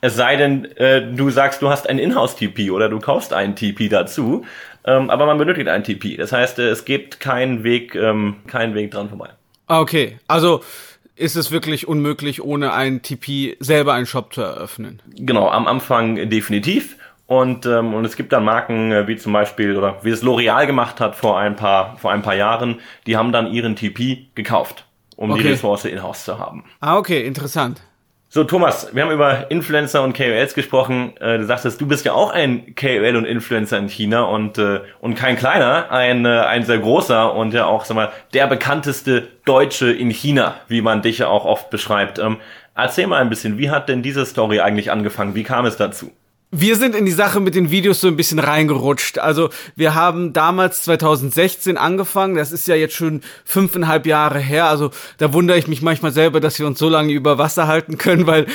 [0.00, 3.88] Es sei denn, äh, du sagst, du hast einen Inhouse-TP oder du kaufst einen TP
[3.88, 4.44] dazu,
[4.84, 6.16] ähm, aber man benötigt einen TP.
[6.16, 9.30] Das heißt, äh, es gibt keinen Weg, ähm, keinen Weg dran vorbei.
[9.66, 10.62] Ah, okay, also
[11.16, 15.02] ist es wirklich unmöglich, ohne einen TP selber einen Shop zu eröffnen.
[15.16, 16.96] Genau, am Anfang definitiv.
[17.26, 20.66] Und, ähm, und es gibt dann Marken äh, wie zum Beispiel, oder wie es L'Oreal
[20.66, 24.86] gemacht hat vor ein paar, vor ein paar Jahren, die haben dann ihren TP gekauft,
[25.16, 25.42] um okay.
[25.42, 26.64] die Ressource in-house zu haben.
[26.80, 27.82] Ah, okay, interessant.
[28.28, 31.16] So, Thomas, wir haben über Influencer und KOLs gesprochen.
[31.18, 34.80] Äh, du sagtest, du bist ja auch ein KOL und Influencer in China und, äh,
[35.00, 39.28] und kein kleiner, ein, äh, ein sehr großer und ja auch, sag mal, der bekannteste
[39.44, 42.18] Deutsche in China, wie man dich ja auch oft beschreibt.
[42.18, 42.38] Ähm,
[42.74, 45.34] erzähl mal ein bisschen, wie hat denn diese Story eigentlich angefangen?
[45.34, 46.12] Wie kam es dazu?
[46.50, 49.18] Wir sind in die Sache mit den Videos so ein bisschen reingerutscht.
[49.18, 54.66] Also wir haben damals 2016 angefangen, das ist ja jetzt schon fünfeinhalb Jahre her.
[54.66, 57.98] Also da wundere ich mich manchmal selber, dass wir uns so lange über Wasser halten
[57.98, 58.46] können, weil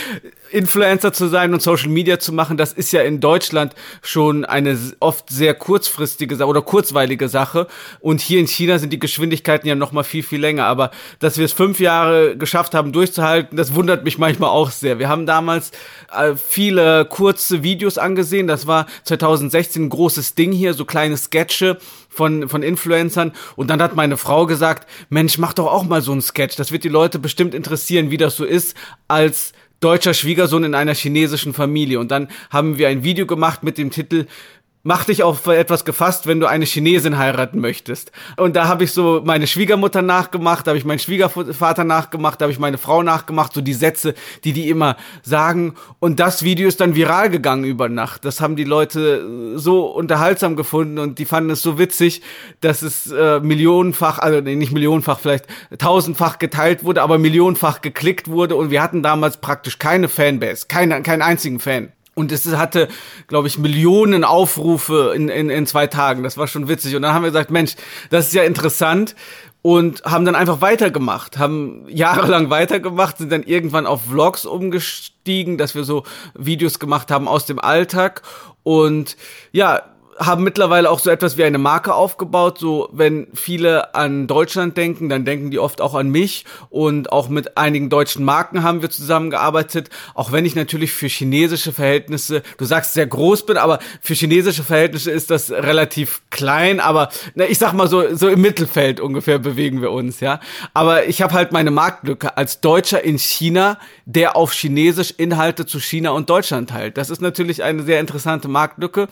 [0.51, 4.77] Influencer zu sein und Social Media zu machen, das ist ja in Deutschland schon eine
[4.99, 7.67] oft sehr kurzfristige oder kurzweilige Sache.
[7.99, 10.65] Und hier in China sind die Geschwindigkeiten ja noch mal viel, viel länger.
[10.65, 14.99] Aber dass wir es fünf Jahre geschafft haben, durchzuhalten, das wundert mich manchmal auch sehr.
[14.99, 15.71] Wir haben damals
[16.11, 18.47] äh, viele kurze Videos angesehen.
[18.47, 21.77] Das war 2016 ein großes Ding hier, so kleine Sketche
[22.09, 23.31] von, von Influencern.
[23.55, 26.55] Und dann hat meine Frau gesagt, Mensch, mach doch auch mal so ein Sketch.
[26.57, 28.75] Das wird die Leute bestimmt interessieren, wie das so ist,
[29.07, 31.99] als deutscher Schwiegersohn in einer chinesischen Familie.
[31.99, 34.27] Und dann haben wir ein Video gemacht mit dem Titel
[34.83, 38.11] mach dich auf etwas gefasst, wenn du eine Chinesin heiraten möchtest.
[38.37, 42.45] Und da habe ich so meine Schwiegermutter nachgemacht, da habe ich meinen Schwiegervater nachgemacht, da
[42.45, 45.75] habe ich meine Frau nachgemacht, so die Sätze, die die immer sagen.
[45.99, 48.25] Und das Video ist dann viral gegangen über Nacht.
[48.25, 52.21] Das haben die Leute so unterhaltsam gefunden und die fanden es so witzig,
[52.61, 55.45] dass es äh, millionenfach, also nee, nicht millionenfach, vielleicht
[55.77, 58.55] tausendfach geteilt wurde, aber millionenfach geklickt wurde.
[58.55, 61.91] Und wir hatten damals praktisch keine Fanbase, keine, keinen einzigen Fan.
[62.13, 62.89] Und es hatte,
[63.27, 66.23] glaube ich, Millionen Aufrufe in, in, in zwei Tagen.
[66.23, 66.95] Das war schon witzig.
[66.95, 67.75] Und dann haben wir gesagt, Mensch,
[68.09, 69.15] das ist ja interessant.
[69.63, 75.75] Und haben dann einfach weitergemacht, haben jahrelang weitergemacht, sind dann irgendwann auf Vlogs umgestiegen, dass
[75.75, 78.23] wir so Videos gemacht haben aus dem Alltag.
[78.63, 79.15] Und
[79.51, 79.83] ja,
[80.25, 82.57] haben mittlerweile auch so etwas wie eine Marke aufgebaut.
[82.59, 86.45] So, wenn viele an Deutschland denken, dann denken die oft auch an mich.
[86.69, 89.89] Und auch mit einigen deutschen Marken haben wir zusammengearbeitet.
[90.13, 94.63] Auch wenn ich natürlich für chinesische Verhältnisse, du sagst sehr groß bin, aber für chinesische
[94.63, 96.79] Verhältnisse ist das relativ klein.
[96.79, 100.39] Aber na, ich sag mal so, so im Mittelfeld ungefähr bewegen wir uns, ja.
[100.73, 105.79] Aber ich habe halt meine Marktlücke als Deutscher in China, der auf Chinesisch Inhalte zu
[105.79, 106.97] China und Deutschland teilt.
[106.97, 109.07] Das ist natürlich eine sehr interessante Marktlücke.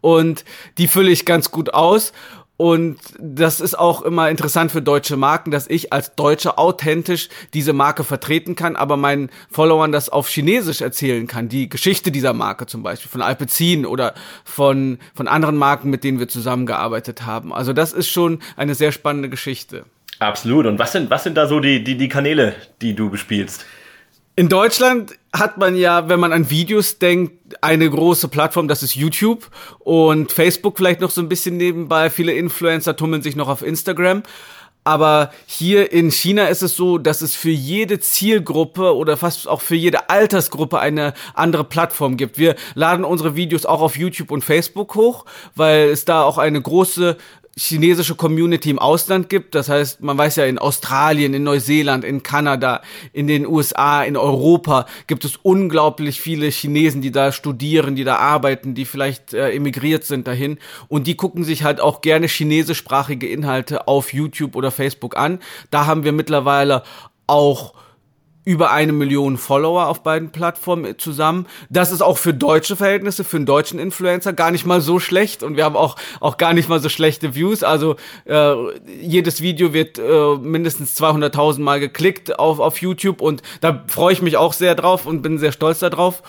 [0.00, 0.44] Und
[0.78, 2.12] die fülle ich ganz gut aus.
[2.56, 7.72] Und das ist auch immer interessant für deutsche Marken, dass ich als Deutscher authentisch diese
[7.72, 11.48] Marke vertreten kann, aber meinen Followern das auf Chinesisch erzählen kann.
[11.48, 14.14] Die Geschichte dieser Marke zum Beispiel von Alpecin oder
[14.44, 17.52] von, von anderen Marken, mit denen wir zusammengearbeitet haben.
[17.52, 19.84] Also das ist schon eine sehr spannende Geschichte.
[20.20, 20.66] Absolut.
[20.66, 23.66] Und was sind, was sind da so die, die, die Kanäle, die du bespielst?
[24.36, 28.96] In Deutschland hat man ja, wenn man an Videos denkt, eine große Plattform, das ist
[28.96, 32.10] YouTube und Facebook vielleicht noch so ein bisschen nebenbei.
[32.10, 34.24] Viele Influencer tummeln sich noch auf Instagram.
[34.82, 39.62] Aber hier in China ist es so, dass es für jede Zielgruppe oder fast auch
[39.62, 42.36] für jede Altersgruppe eine andere Plattform gibt.
[42.36, 46.60] Wir laden unsere Videos auch auf YouTube und Facebook hoch, weil es da auch eine
[46.60, 47.16] große
[47.56, 49.54] chinesische Community im Ausland gibt.
[49.54, 54.16] Das heißt, man weiß ja, in Australien, in Neuseeland, in Kanada, in den USA, in
[54.16, 59.52] Europa gibt es unglaublich viele Chinesen, die da studieren, die da arbeiten, die vielleicht äh,
[59.52, 60.58] emigriert sind dahin.
[60.88, 65.38] Und die gucken sich halt auch gerne chinesischsprachige Inhalte auf YouTube oder Facebook an.
[65.70, 66.82] Da haben wir mittlerweile
[67.26, 67.74] auch
[68.44, 71.46] über eine Million Follower auf beiden Plattformen zusammen.
[71.70, 75.42] Das ist auch für deutsche Verhältnisse, für einen deutschen Influencer gar nicht mal so schlecht
[75.42, 77.62] und wir haben auch auch gar nicht mal so schlechte Views.
[77.62, 78.54] Also äh,
[79.00, 84.22] jedes Video wird äh, mindestens 200.000 Mal geklickt auf auf YouTube und da freue ich
[84.22, 86.22] mich auch sehr drauf und bin sehr stolz darauf.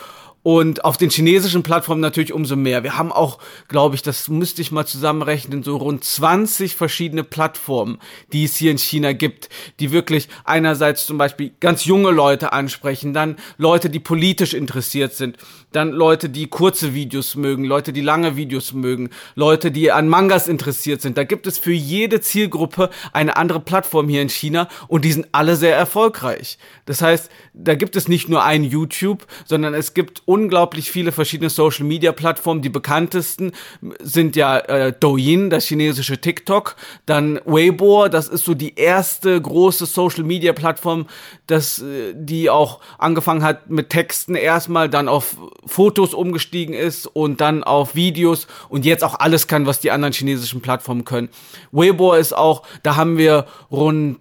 [0.45, 2.83] Und auf den chinesischen Plattformen natürlich umso mehr.
[2.83, 7.97] Wir haben auch, glaube ich, das müsste ich mal zusammenrechnen, so rund 20 verschiedene Plattformen,
[8.31, 13.11] die es hier in China gibt, die wirklich einerseits zum Beispiel ganz junge Leute ansprechen,
[13.11, 15.37] dann Leute, die politisch interessiert sind,
[15.71, 20.47] dann Leute, die kurze Videos mögen, Leute, die lange Videos mögen, Leute, die an Mangas
[20.47, 21.17] interessiert sind.
[21.17, 25.27] Da gibt es für jede Zielgruppe eine andere Plattform hier in China und die sind
[25.31, 26.59] alle sehr erfolgreich.
[26.85, 31.49] Das heißt, da gibt es nicht nur ein YouTube, sondern es gibt unglaublich viele verschiedene
[31.49, 32.61] Social Media Plattformen.
[32.61, 33.53] Die bekanntesten
[34.01, 39.85] sind ja äh, Douyin, das chinesische TikTok, dann Weibo, das ist so die erste große
[39.85, 41.07] Social Media Plattform,
[41.47, 47.39] das äh, die auch angefangen hat mit Texten erstmal, dann auf Fotos umgestiegen ist und
[47.39, 51.29] dann auf Videos und jetzt auch alles kann, was die anderen chinesischen Plattformen können.
[51.71, 54.19] Weibo ist auch, da haben wir rund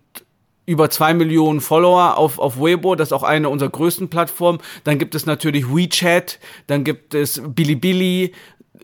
[0.66, 4.60] über zwei Millionen Follower auf, auf Weibo, das ist auch eine unserer größten Plattformen.
[4.84, 8.32] Dann gibt es natürlich WeChat, dann gibt es Bilibili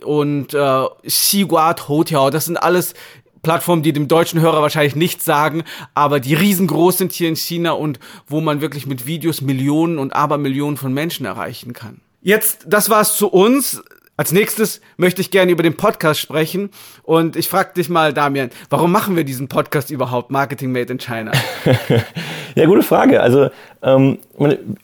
[0.05, 2.31] und äh, Xiguat Hotel.
[2.31, 2.95] Das sind alles
[3.43, 5.65] Plattformen, die dem deutschen Hörer wahrscheinlich nichts sagen,
[5.95, 10.15] aber die riesengroß sind hier in China und wo man wirklich mit Videos Millionen und
[10.15, 12.03] Abermillionen von Menschen erreichen kann.
[12.23, 13.83] Jetzt, das war's zu uns.
[14.21, 16.69] Als nächstes möchte ich gerne über den Podcast sprechen
[17.05, 20.99] und ich frage dich mal, Damian, warum machen wir diesen Podcast überhaupt, Marketing Made in
[20.99, 21.33] China?
[22.55, 23.23] ja, gute Frage.
[23.23, 23.49] Also
[23.83, 24.19] ähm,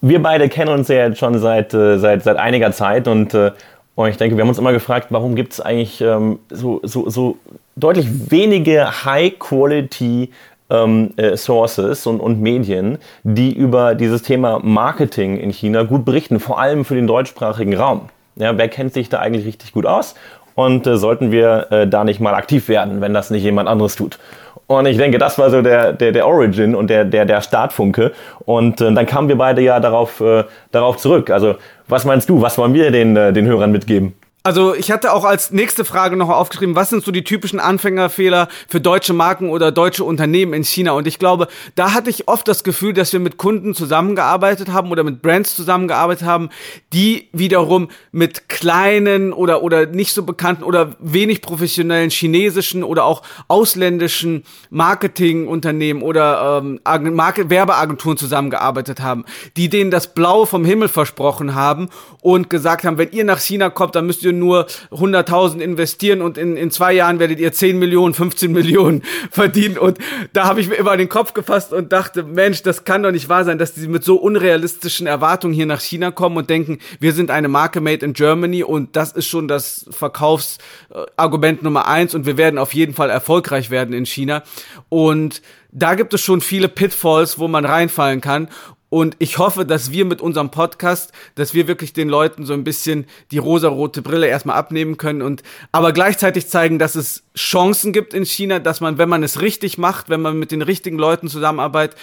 [0.00, 3.50] wir beide kennen uns ja jetzt schon seit, äh, seit, seit einiger Zeit und, äh,
[3.94, 7.10] und ich denke, wir haben uns immer gefragt, warum gibt es eigentlich ähm, so, so,
[7.10, 7.36] so
[7.76, 10.30] deutlich wenige High-Quality
[10.70, 16.40] ähm, äh, Sources und, und Medien, die über dieses Thema Marketing in China gut berichten,
[16.40, 18.08] vor allem für den deutschsprachigen Raum.
[18.36, 20.14] Ja, wer kennt sich da eigentlich richtig gut aus?
[20.54, 23.96] Und äh, sollten wir äh, da nicht mal aktiv werden, wenn das nicht jemand anderes
[23.96, 24.18] tut?
[24.66, 28.12] Und ich denke, das war so der, der, der Origin und der, der, der Startfunke.
[28.40, 31.30] Und äh, dann kamen wir beide ja darauf, äh, darauf zurück.
[31.30, 31.54] Also,
[31.88, 32.42] was meinst du?
[32.42, 34.14] Was wollen wir den, äh, den Hörern mitgeben?
[34.46, 38.46] Also ich hatte auch als nächste Frage noch aufgeschrieben, was sind so die typischen Anfängerfehler
[38.68, 40.92] für deutsche Marken oder deutsche Unternehmen in China?
[40.92, 44.92] Und ich glaube, da hatte ich oft das Gefühl, dass wir mit Kunden zusammengearbeitet haben
[44.92, 46.50] oder mit Brands zusammengearbeitet haben,
[46.92, 53.22] die wiederum mit kleinen oder, oder nicht so bekannten oder wenig professionellen chinesischen oder auch
[53.48, 59.24] ausländischen Marketingunternehmen oder ähm, Werbeagenturen zusammengearbeitet haben,
[59.56, 61.88] die denen das Blaue vom Himmel versprochen haben
[62.20, 66.38] und gesagt haben, wenn ihr nach China kommt, dann müsst ihr nur 100.000 investieren und
[66.38, 69.78] in, in zwei Jahren werdet ihr 10 Millionen, 15 Millionen verdienen.
[69.78, 69.98] Und
[70.32, 73.28] da habe ich mir immer den Kopf gefasst und dachte, Mensch, das kann doch nicht
[73.28, 77.12] wahr sein, dass die mit so unrealistischen Erwartungen hier nach China kommen und denken, wir
[77.12, 82.26] sind eine Marke made in Germany und das ist schon das Verkaufsargument Nummer eins und
[82.26, 84.42] wir werden auf jeden Fall erfolgreich werden in China.
[84.88, 85.42] Und
[85.78, 88.48] da gibt es schon viele Pitfalls, wo man reinfallen kann.
[88.88, 92.62] Und ich hoffe, dass wir mit unserem Podcast, dass wir wirklich den Leuten so ein
[92.62, 98.14] bisschen die rosarote Brille erstmal abnehmen können und aber gleichzeitig zeigen, dass es Chancen gibt
[98.14, 101.28] in China, dass man, wenn man es richtig macht, wenn man mit den richtigen Leuten
[101.28, 101.96] zusammenarbeitet,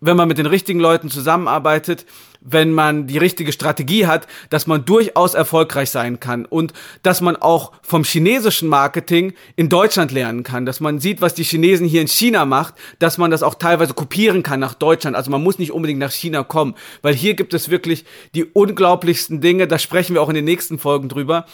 [0.00, 2.06] wenn man mit den richtigen Leuten zusammenarbeitet,
[2.40, 6.72] wenn man die richtige Strategie hat, dass man durchaus erfolgreich sein kann und
[7.02, 11.44] dass man auch vom chinesischen Marketing in Deutschland lernen kann, dass man sieht, was die
[11.44, 15.16] Chinesen hier in China macht, dass man das auch teilweise kopieren kann nach Deutschland.
[15.16, 19.40] Also man muss nicht unbedingt nach China kommen, weil hier gibt es wirklich die unglaublichsten
[19.40, 21.46] Dinge, da sprechen wir auch in den nächsten Folgen drüber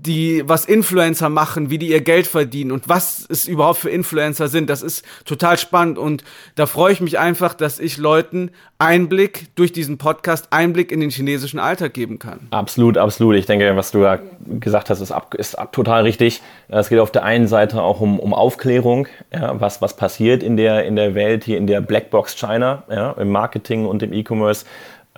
[0.00, 4.48] die, was Influencer machen, wie die ihr Geld verdienen und was es überhaupt für Influencer
[4.48, 4.68] sind.
[4.68, 6.24] Das ist total spannend und
[6.56, 11.10] da freue ich mich einfach, dass ich Leuten Einblick durch diesen Podcast, Einblick in den
[11.10, 12.40] chinesischen Alltag geben kann.
[12.50, 13.36] Absolut, absolut.
[13.36, 14.18] Ich denke, was du da
[14.60, 16.42] gesagt hast, ist, ab, ist ab, total richtig.
[16.68, 20.56] Es geht auf der einen Seite auch um, um Aufklärung, ja, was, was passiert in
[20.56, 24.66] der, in der Welt, hier in der Blackbox China, ja, im Marketing und im E-Commerce.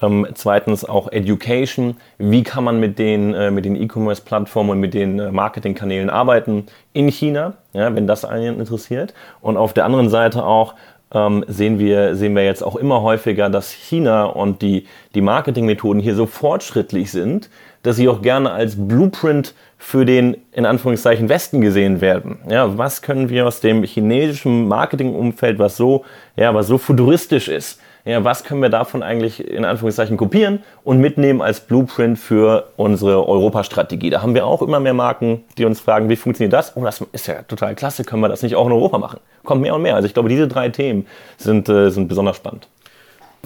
[0.02, 1.96] Ähm, zweitens auch Education.
[2.18, 6.66] Wie kann man mit den, äh, mit den E-Commerce-Plattformen und mit den äh, Marketingkanälen arbeiten
[6.92, 9.14] in China, ja, wenn das einen interessiert.
[9.40, 10.74] Und auf der anderen Seite auch
[11.14, 16.02] ähm, sehen, wir, sehen wir jetzt auch immer häufiger, dass China und die, die Marketingmethoden
[16.02, 17.48] hier so fortschrittlich sind,
[17.82, 22.38] dass sie auch gerne als Blueprint für den in Anführungszeichen Westen gesehen werden.
[22.48, 26.04] Ja, was können wir aus dem chinesischen Marketingumfeld, was so,
[26.34, 31.00] ja, was so futuristisch ist, ja, was können wir davon eigentlich in Anführungszeichen kopieren und
[31.00, 34.10] mitnehmen als Blueprint für unsere Europastrategie.
[34.10, 36.76] Da haben wir auch immer mehr Marken, die uns fragen, wie funktioniert das?
[36.76, 39.18] Oh, das ist ja total klasse, können wir das nicht auch in Europa machen?
[39.42, 39.96] Kommt mehr und mehr.
[39.96, 42.68] Also ich glaube, diese drei Themen sind, äh, sind besonders spannend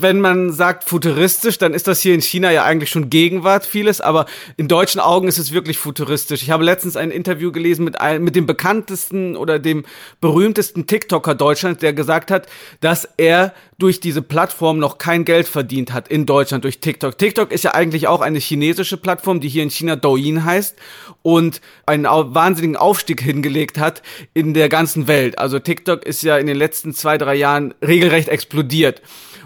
[0.02, 4.00] wenn man sagt futuristisch, dann ist das hier in China ja eigentlich schon Gegenwart vieles,
[4.00, 6.42] aber in deutschen Augen ist es wirklich futuristisch.
[6.42, 9.84] Ich habe letztens ein Interview gelesen mit, einem, mit dem bekanntesten oder dem
[10.20, 12.46] berühmtesten TikToker Deutschlands, der gesagt hat,
[12.80, 17.16] dass er durch diese Plattform noch kein Geld verdient hat in Deutschland durch TikTok.
[17.16, 20.76] TikTok ist ja eigentlich auch eine chinesische Plattform, die hier in China Douyin heißt
[21.22, 24.02] und einen wahnsinnigen Aufstieg hingelegt hat
[24.34, 25.38] in der ganzen Welt.
[25.38, 29.00] Also TikTok ist ja in den letzten zwei, drei Jahren regelrecht explodiert.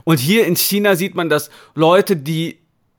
[0.05, 2.59] Und hier in China sieht man, dass Leute, die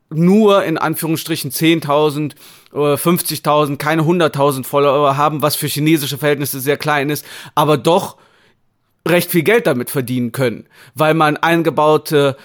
[0.10, 2.34] nur in Anführungsstrichen 10.000
[2.72, 8.18] oder 50.000, keine 100.000 Follower haben, was für chinesische Verhältnisse sehr klein ist, aber doch
[9.08, 12.38] recht viel Geld damit verdienen können, weil man eingebaute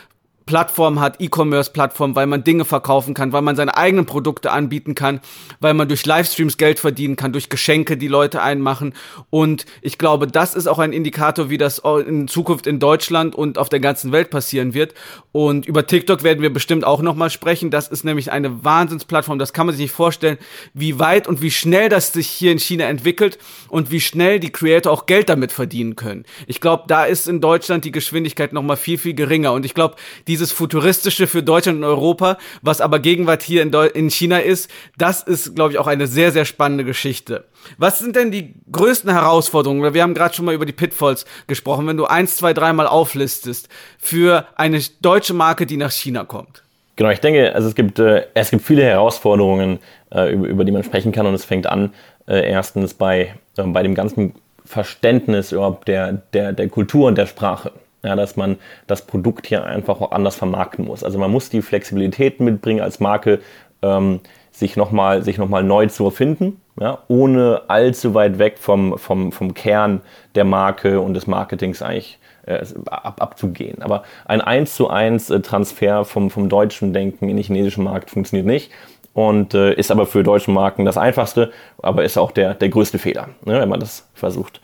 [0.50, 5.20] Plattform hat, E-Commerce-Plattform, weil man Dinge verkaufen kann, weil man seine eigenen Produkte anbieten kann,
[5.60, 8.94] weil man durch Livestreams Geld verdienen kann, durch Geschenke, die Leute einmachen.
[9.30, 13.58] Und ich glaube, das ist auch ein Indikator, wie das in Zukunft in Deutschland und
[13.58, 14.92] auf der ganzen Welt passieren wird.
[15.30, 17.70] Und über TikTok werden wir bestimmt auch nochmal sprechen.
[17.70, 19.38] Das ist nämlich eine Wahnsinnsplattform.
[19.38, 20.36] Das kann man sich nicht vorstellen,
[20.74, 24.50] wie weit und wie schnell das sich hier in China entwickelt und wie schnell die
[24.50, 26.24] Creator auch Geld damit verdienen können.
[26.48, 29.52] Ich glaube, da ist in Deutschland die Geschwindigkeit nochmal viel, viel geringer.
[29.52, 29.94] Und ich glaube,
[30.26, 34.70] diese dieses Futuristische für Deutschland und Europa, was aber Gegenwart hier in, in China ist,
[34.96, 37.44] das ist, glaube ich, auch eine sehr, sehr spannende Geschichte.
[37.76, 39.94] Was sind denn die größten Herausforderungen?
[39.94, 43.68] Wir haben gerade schon mal über die Pitfalls gesprochen, wenn du eins, zwei, dreimal auflistest
[43.98, 46.62] für eine deutsche Marke, die nach China kommt.
[46.96, 49.78] Genau, ich denke, also es gibt, äh, es gibt viele Herausforderungen,
[50.10, 51.92] äh, über, über, die man sprechen kann und es fängt an
[52.26, 57.26] äh, erstens bei, äh, bei dem ganzen Verständnis überhaupt der, der, der Kultur und der
[57.26, 61.04] Sprache ja, dass man das Produkt hier einfach auch anders vermarkten muss.
[61.04, 63.40] Also man muss die Flexibilität mitbringen als Marke,
[63.82, 69.32] ähm, sich nochmal sich noch neu zu erfinden, ja, ohne allzu weit weg vom, vom,
[69.32, 70.00] vom Kern
[70.34, 73.82] der Marke und des Marketings eigentlich äh, ab, abzugehen.
[73.82, 78.10] Aber ein 1 zu 1 äh, Transfer vom, vom deutschen Denken in den chinesischen Markt
[78.10, 78.70] funktioniert nicht
[79.12, 82.98] und äh, ist aber für deutsche Marken das einfachste, aber ist auch der, der größte
[82.98, 84.60] Fehler, ne, wenn man das versucht.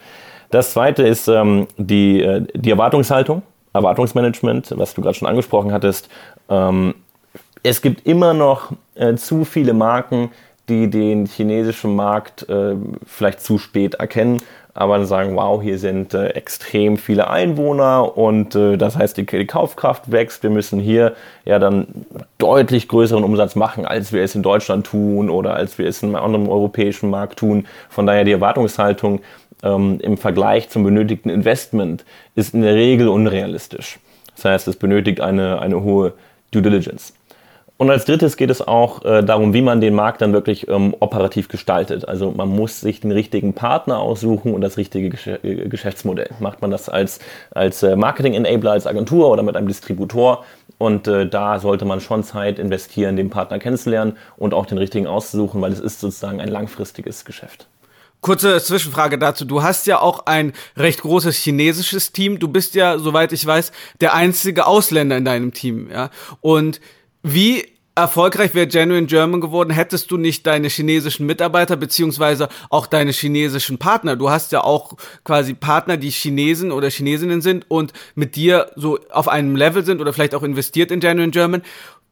[0.50, 6.08] Das zweite ist ähm, die, äh, die Erwartungshaltung, Erwartungsmanagement, was du gerade schon angesprochen hattest.
[6.48, 6.94] Ähm,
[7.62, 10.30] es gibt immer noch äh, zu viele Marken,
[10.68, 12.74] die den chinesischen Markt äh,
[13.06, 14.40] vielleicht zu spät erkennen,
[14.74, 19.24] aber dann sagen, wow, hier sind äh, extrem viele Einwohner und äh, das heißt, die,
[19.24, 20.42] die, Kaufkraft wächst.
[20.42, 21.86] Wir müssen hier ja dann
[22.38, 26.14] deutlich größeren Umsatz machen, als wir es in Deutschland tun oder als wir es in
[26.14, 27.66] einem anderen europäischen Markt tun.
[27.88, 29.20] Von daher die Erwartungshaltung
[29.62, 32.04] ähm, im Vergleich zum benötigten Investment
[32.34, 33.98] ist in der Regel unrealistisch.
[34.34, 36.12] Das heißt, es benötigt eine, eine hohe
[36.50, 37.12] Due Diligence.
[37.78, 40.94] Und als drittes geht es auch äh, darum, wie man den Markt dann wirklich ähm,
[41.00, 42.08] operativ gestaltet.
[42.08, 46.30] Also man muss sich den richtigen Partner aussuchen und das richtige Gesch äh, Geschäftsmodell.
[46.40, 47.18] Macht man das als,
[47.50, 50.44] als äh, Marketing-Enabler, als Agentur oder mit einem Distributor?
[50.78, 55.06] Und äh, da sollte man schon Zeit investieren, den Partner kennenzulernen und auch den richtigen
[55.06, 57.66] auszusuchen, weil es ist sozusagen ein langfristiges Geschäft.
[58.26, 59.44] Kurze Zwischenfrage dazu.
[59.44, 62.40] Du hast ja auch ein recht großes chinesisches Team.
[62.40, 63.70] Du bist ja, soweit ich weiß,
[64.00, 66.10] der einzige Ausländer in deinem Team, ja.
[66.40, 66.80] Und
[67.22, 73.12] wie erfolgreich wäre Genuine German geworden, hättest du nicht deine chinesischen Mitarbeiter beziehungsweise auch deine
[73.12, 74.16] chinesischen Partner.
[74.16, 78.98] Du hast ja auch quasi Partner, die Chinesen oder Chinesinnen sind und mit dir so
[79.08, 81.62] auf einem Level sind oder vielleicht auch investiert in Genuine German.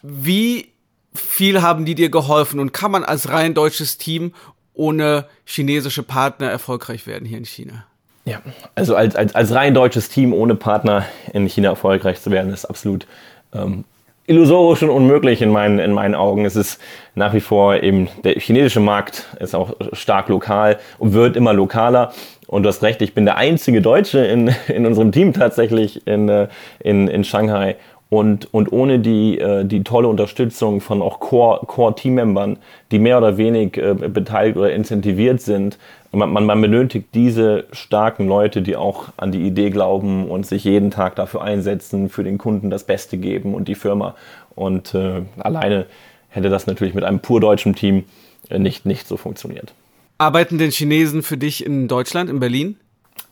[0.01, 0.75] Wie
[1.15, 4.33] viel haben die dir geholfen und kann man als rein deutsches Team
[4.75, 7.87] ohne chinesische Partner erfolgreich werden hier in China?
[8.27, 8.41] Ja,
[8.75, 12.65] also als, als, als rein deutsches Team ohne Partner in China erfolgreich zu werden, ist
[12.65, 13.07] absolut
[13.53, 13.85] ähm,
[14.27, 16.47] illusorisch und unmöglich in meinen, in meinen Augen.
[16.47, 16.81] Es ist
[17.15, 22.13] nach wie vor eben, der chinesische Markt ist auch stark lokal und wird immer lokaler.
[22.47, 26.29] Und du hast recht, ich bin der einzige Deutsche in, in unserem Team tatsächlich in,
[26.29, 26.49] äh,
[26.81, 27.77] in, in Shanghai.
[28.15, 32.59] Und, und ohne die, äh, die tolle Unterstützung von auch Core-Team-Membern,
[32.93, 35.79] die mehr oder weniger äh, beteiligt oder incentiviert sind,
[36.13, 40.63] man, man, man benötigt diese starken Leute, die auch an die Idee glauben und sich
[40.63, 44.15] jeden Tag dafür einsetzen, für den Kunden das Beste geben und die Firma.
[44.55, 45.87] Und äh, alleine
[46.29, 48.05] hätte das natürlich mit einem pur deutschen Team
[48.49, 49.75] äh, nicht, nicht so funktioniert.
[50.19, 52.77] Arbeiten denn Chinesen für dich in Deutschland, in Berlin?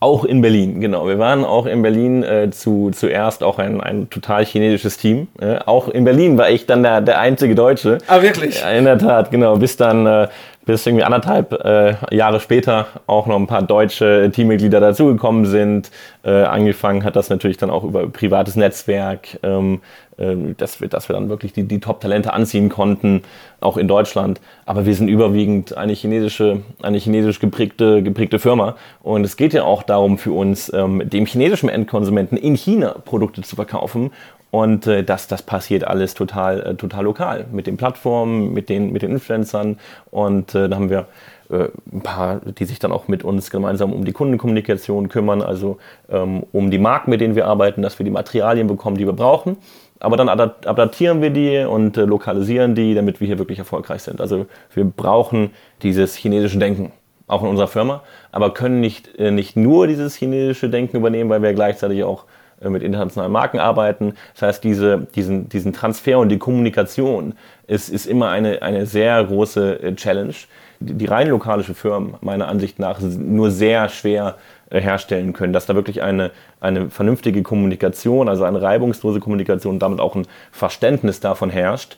[0.03, 1.07] Auch in Berlin, genau.
[1.07, 5.29] Wir waren auch in Berlin äh, zu, zuerst auch ein, ein total chinesisches Team.
[5.39, 7.99] Äh, auch in Berlin war ich dann der, der einzige Deutsche.
[8.07, 8.59] Ah, wirklich?
[8.59, 9.55] Ja, in der Tat, genau.
[9.55, 10.27] Bis dann äh,
[10.65, 15.91] bis irgendwie anderthalb äh, Jahre später auch noch ein paar deutsche Teammitglieder dazugekommen sind.
[16.23, 19.81] Äh, angefangen hat das natürlich dann auch über privates Netzwerk, ähm,
[20.17, 23.23] äh, dass, wir, dass wir dann wirklich die, die Top-Talente anziehen konnten,
[23.59, 24.39] auch in Deutschland.
[24.65, 28.77] Aber wir sind überwiegend eine chinesische, eine chinesisch geprägte, geprägte Firma.
[29.01, 33.41] Und es geht ja auch darum für uns, ähm, dem chinesischen Endkonsumenten in China Produkte
[33.41, 34.11] zu verkaufen
[34.53, 38.91] und äh, das, das passiert alles total, äh, total lokal mit den Plattformen, mit den,
[38.91, 39.79] mit den Influencern.
[40.11, 41.07] Und äh, da haben wir
[41.49, 45.79] äh, ein paar, die sich dann auch mit uns gemeinsam um die Kundenkommunikation kümmern, also
[46.07, 49.13] ähm, um die Marken, mit denen wir arbeiten, dass wir die Materialien bekommen, die wir
[49.13, 49.57] brauchen.
[49.99, 54.21] Aber dann adaptieren wir die und äh, lokalisieren die, damit wir hier wirklich erfolgreich sind.
[54.21, 55.49] Also wir brauchen
[55.81, 56.91] dieses chinesische Denken
[57.25, 61.41] auch in unserer Firma, aber können nicht, äh, nicht nur dieses chinesische Denken übernehmen, weil
[61.41, 62.25] wir gleichzeitig auch
[62.69, 64.13] mit internationalen Marken arbeiten.
[64.33, 67.33] Das heißt, diese, diesen, diesen Transfer und die Kommunikation
[67.67, 70.33] ist, ist immer eine, eine sehr große äh, Challenge,
[70.79, 74.35] die, rein lokalische Firmen meiner Ansicht nach nur sehr schwer
[74.69, 79.79] äh, herstellen können, dass da wirklich eine, eine vernünftige Kommunikation, also eine reibungslose Kommunikation und
[79.79, 81.97] damit auch ein Verständnis davon herrscht,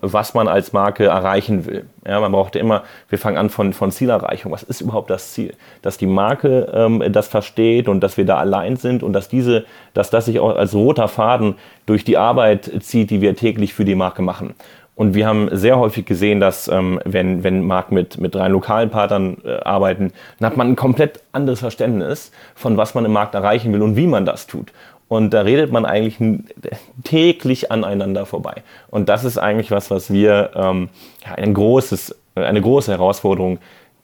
[0.00, 1.86] was man als Marke erreichen will.
[2.06, 4.52] Ja, man braucht immer, wir fangen an von, von Zielerreichung.
[4.52, 5.54] Was ist überhaupt das Ziel?
[5.82, 9.64] Dass die Marke ähm, das versteht und dass wir da allein sind und dass diese,
[9.92, 13.84] dass das sich auch als roter Faden durch die Arbeit zieht, die wir täglich für
[13.84, 14.54] die Marke machen.
[14.96, 18.88] Und wir haben sehr häufig gesehen, dass ähm, wenn, wenn Marken mit, mit drei lokalen
[18.88, 23.34] Partnern äh, arbeiten, dann hat man ein komplett anderes Verständnis von was man im Markt
[23.34, 24.72] erreichen will und wie man das tut.
[25.08, 26.18] Und da redet man eigentlich
[27.04, 28.62] täglich aneinander vorbei.
[28.90, 30.88] Und das ist eigentlich was, was wir ähm,
[31.24, 33.58] ein großes, eine große Herausforderung,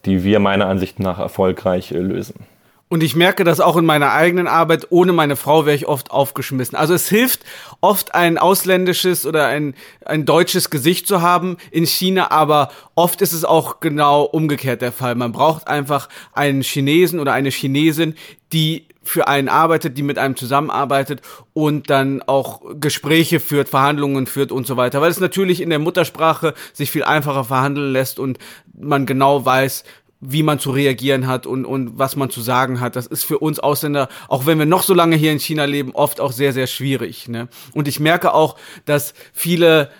[0.04, 2.46] die wir meiner Ansicht nach erfolgreich äh, lösen.
[2.92, 4.88] Und ich merke das auch in meiner eigenen Arbeit.
[4.90, 6.76] Ohne meine Frau wäre ich oft aufgeschmissen.
[6.76, 7.40] Also es hilft
[7.80, 9.72] oft ein ausländisches oder ein,
[10.04, 14.92] ein deutsches Gesicht zu haben in China, aber oft ist es auch genau umgekehrt der
[14.92, 15.14] Fall.
[15.14, 18.14] Man braucht einfach einen Chinesen oder eine Chinesin,
[18.52, 21.22] die für einen arbeitet, die mit einem zusammenarbeitet
[21.54, 25.00] und dann auch Gespräche führt, Verhandlungen führt und so weiter.
[25.00, 28.38] Weil es natürlich in der Muttersprache sich viel einfacher verhandeln lässt und
[28.78, 29.84] man genau weiß,
[30.24, 32.94] wie man zu reagieren hat und, und was man zu sagen hat.
[32.96, 35.90] Das ist für uns Ausländer, auch wenn wir noch so lange hier in China leben,
[35.92, 37.28] oft auch sehr, sehr schwierig.
[37.28, 37.48] Ne?
[37.74, 39.90] Und ich merke auch, dass viele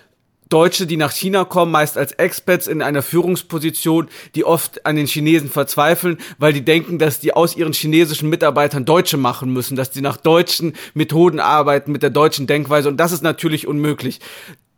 [0.47, 5.07] Deutsche, die nach China kommen, meist als Expats in einer Führungsposition, die oft an den
[5.07, 9.91] Chinesen verzweifeln, weil die denken, dass die aus ihren chinesischen Mitarbeitern Deutsche machen müssen, dass
[9.91, 12.87] die nach deutschen Methoden arbeiten, mit der deutschen Denkweise.
[12.87, 14.19] Und das ist natürlich unmöglich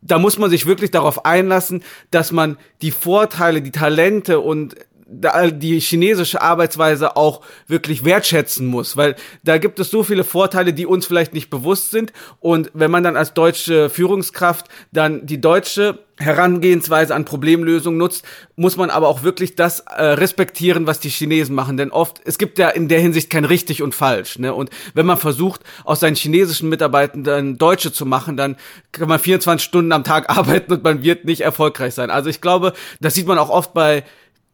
[0.07, 4.75] da muss man sich wirklich darauf einlassen, dass man die Vorteile, die Talente und
[5.07, 10.87] die chinesische Arbeitsweise auch wirklich wertschätzen muss, weil da gibt es so viele Vorteile, die
[10.87, 12.11] uns vielleicht nicht bewusst sind.
[12.39, 18.23] Und wenn man dann als deutsche Führungskraft dann die deutsche Herangehensweise an Problemlösung nutzt,
[18.55, 21.75] muss man aber auch wirklich das äh, respektieren, was die Chinesen machen.
[21.75, 24.39] Denn oft, es gibt ja in der Hinsicht kein richtig und falsch.
[24.39, 24.53] Ne?
[24.53, 28.55] Und wenn man versucht, aus seinen chinesischen Mitarbeitenden Deutsche zu machen, dann
[28.93, 32.09] kann man 24 Stunden am Tag arbeiten und man wird nicht erfolgreich sein.
[32.09, 34.03] Also ich glaube, das sieht man auch oft bei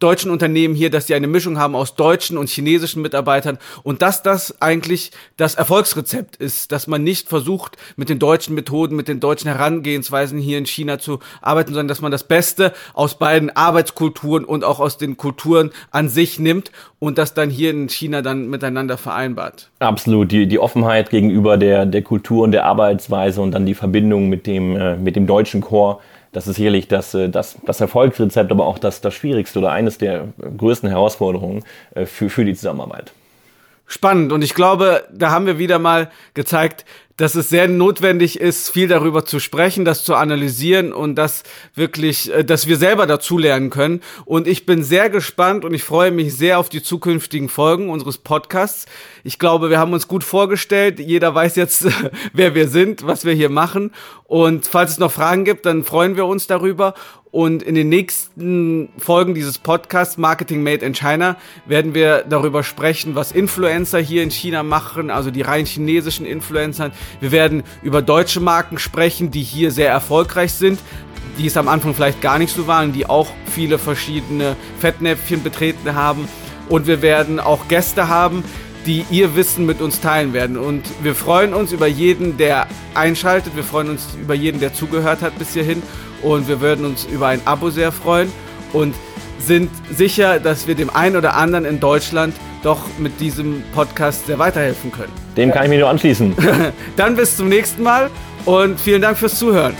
[0.01, 4.23] deutschen Unternehmen hier, dass sie eine Mischung haben aus deutschen und chinesischen Mitarbeitern und dass
[4.23, 9.19] das eigentlich das Erfolgsrezept ist, dass man nicht versucht, mit den deutschen Methoden, mit den
[9.19, 14.43] deutschen Herangehensweisen hier in China zu arbeiten, sondern dass man das Beste aus beiden Arbeitskulturen
[14.43, 18.49] und auch aus den Kulturen an sich nimmt und das dann hier in China dann
[18.49, 19.69] miteinander vereinbart.
[19.79, 24.29] Absolut, die, die Offenheit gegenüber der, der Kultur und der Arbeitsweise und dann die Verbindung
[24.29, 26.01] mit dem, äh, mit dem deutschen Chor
[26.31, 29.97] das ist sicherlich das, äh, das, das Erfolgsrezept, aber auch das, das Schwierigste oder eines
[29.97, 30.27] der
[30.57, 31.63] größten Herausforderungen
[31.95, 33.11] äh, für, für die Zusammenarbeit.
[33.85, 36.85] Spannend und ich glaube, da haben wir wieder mal gezeigt,
[37.17, 41.43] dass es sehr notwendig ist, viel darüber zu sprechen, das zu analysieren und das
[41.75, 44.01] wirklich, äh, dass wir selber dazulernen können.
[44.25, 48.17] Und ich bin sehr gespannt und ich freue mich sehr auf die zukünftigen Folgen unseres
[48.17, 48.85] Podcasts.
[49.23, 50.99] Ich glaube, wir haben uns gut vorgestellt.
[50.99, 51.87] Jeder weiß jetzt,
[52.33, 53.91] wer wir sind, was wir hier machen.
[54.23, 56.93] Und falls es noch Fragen gibt, dann freuen wir uns darüber.
[57.31, 63.15] Und in den nächsten Folgen dieses Podcasts Marketing Made in China werden wir darüber sprechen,
[63.15, 66.91] was Influencer hier in China machen, also die rein chinesischen Influencer.
[67.19, 70.79] Wir werden über deutsche Marken sprechen, die hier sehr erfolgreich sind,
[71.37, 75.95] die es am Anfang vielleicht gar nicht so waren, die auch viele verschiedene Fettnäpfchen betreten
[75.95, 76.27] haben.
[76.69, 78.43] Und wir werden auch Gäste haben,
[78.85, 80.57] die ihr Wissen mit uns teilen werden.
[80.57, 83.55] Und wir freuen uns über jeden, der einschaltet.
[83.55, 85.83] Wir freuen uns über jeden, der zugehört hat bis hierhin
[86.21, 88.31] und wir würden uns über ein Abo sehr freuen
[88.73, 88.95] und
[89.41, 92.33] sind sicher, dass wir dem einen oder anderen in Deutschland
[92.63, 95.11] doch mit diesem Podcast sehr weiterhelfen können.
[95.35, 96.35] Dem kann ich mich nur anschließen.
[96.95, 98.09] Dann bis zum nächsten Mal
[98.45, 99.73] und vielen Dank fürs Zuhören.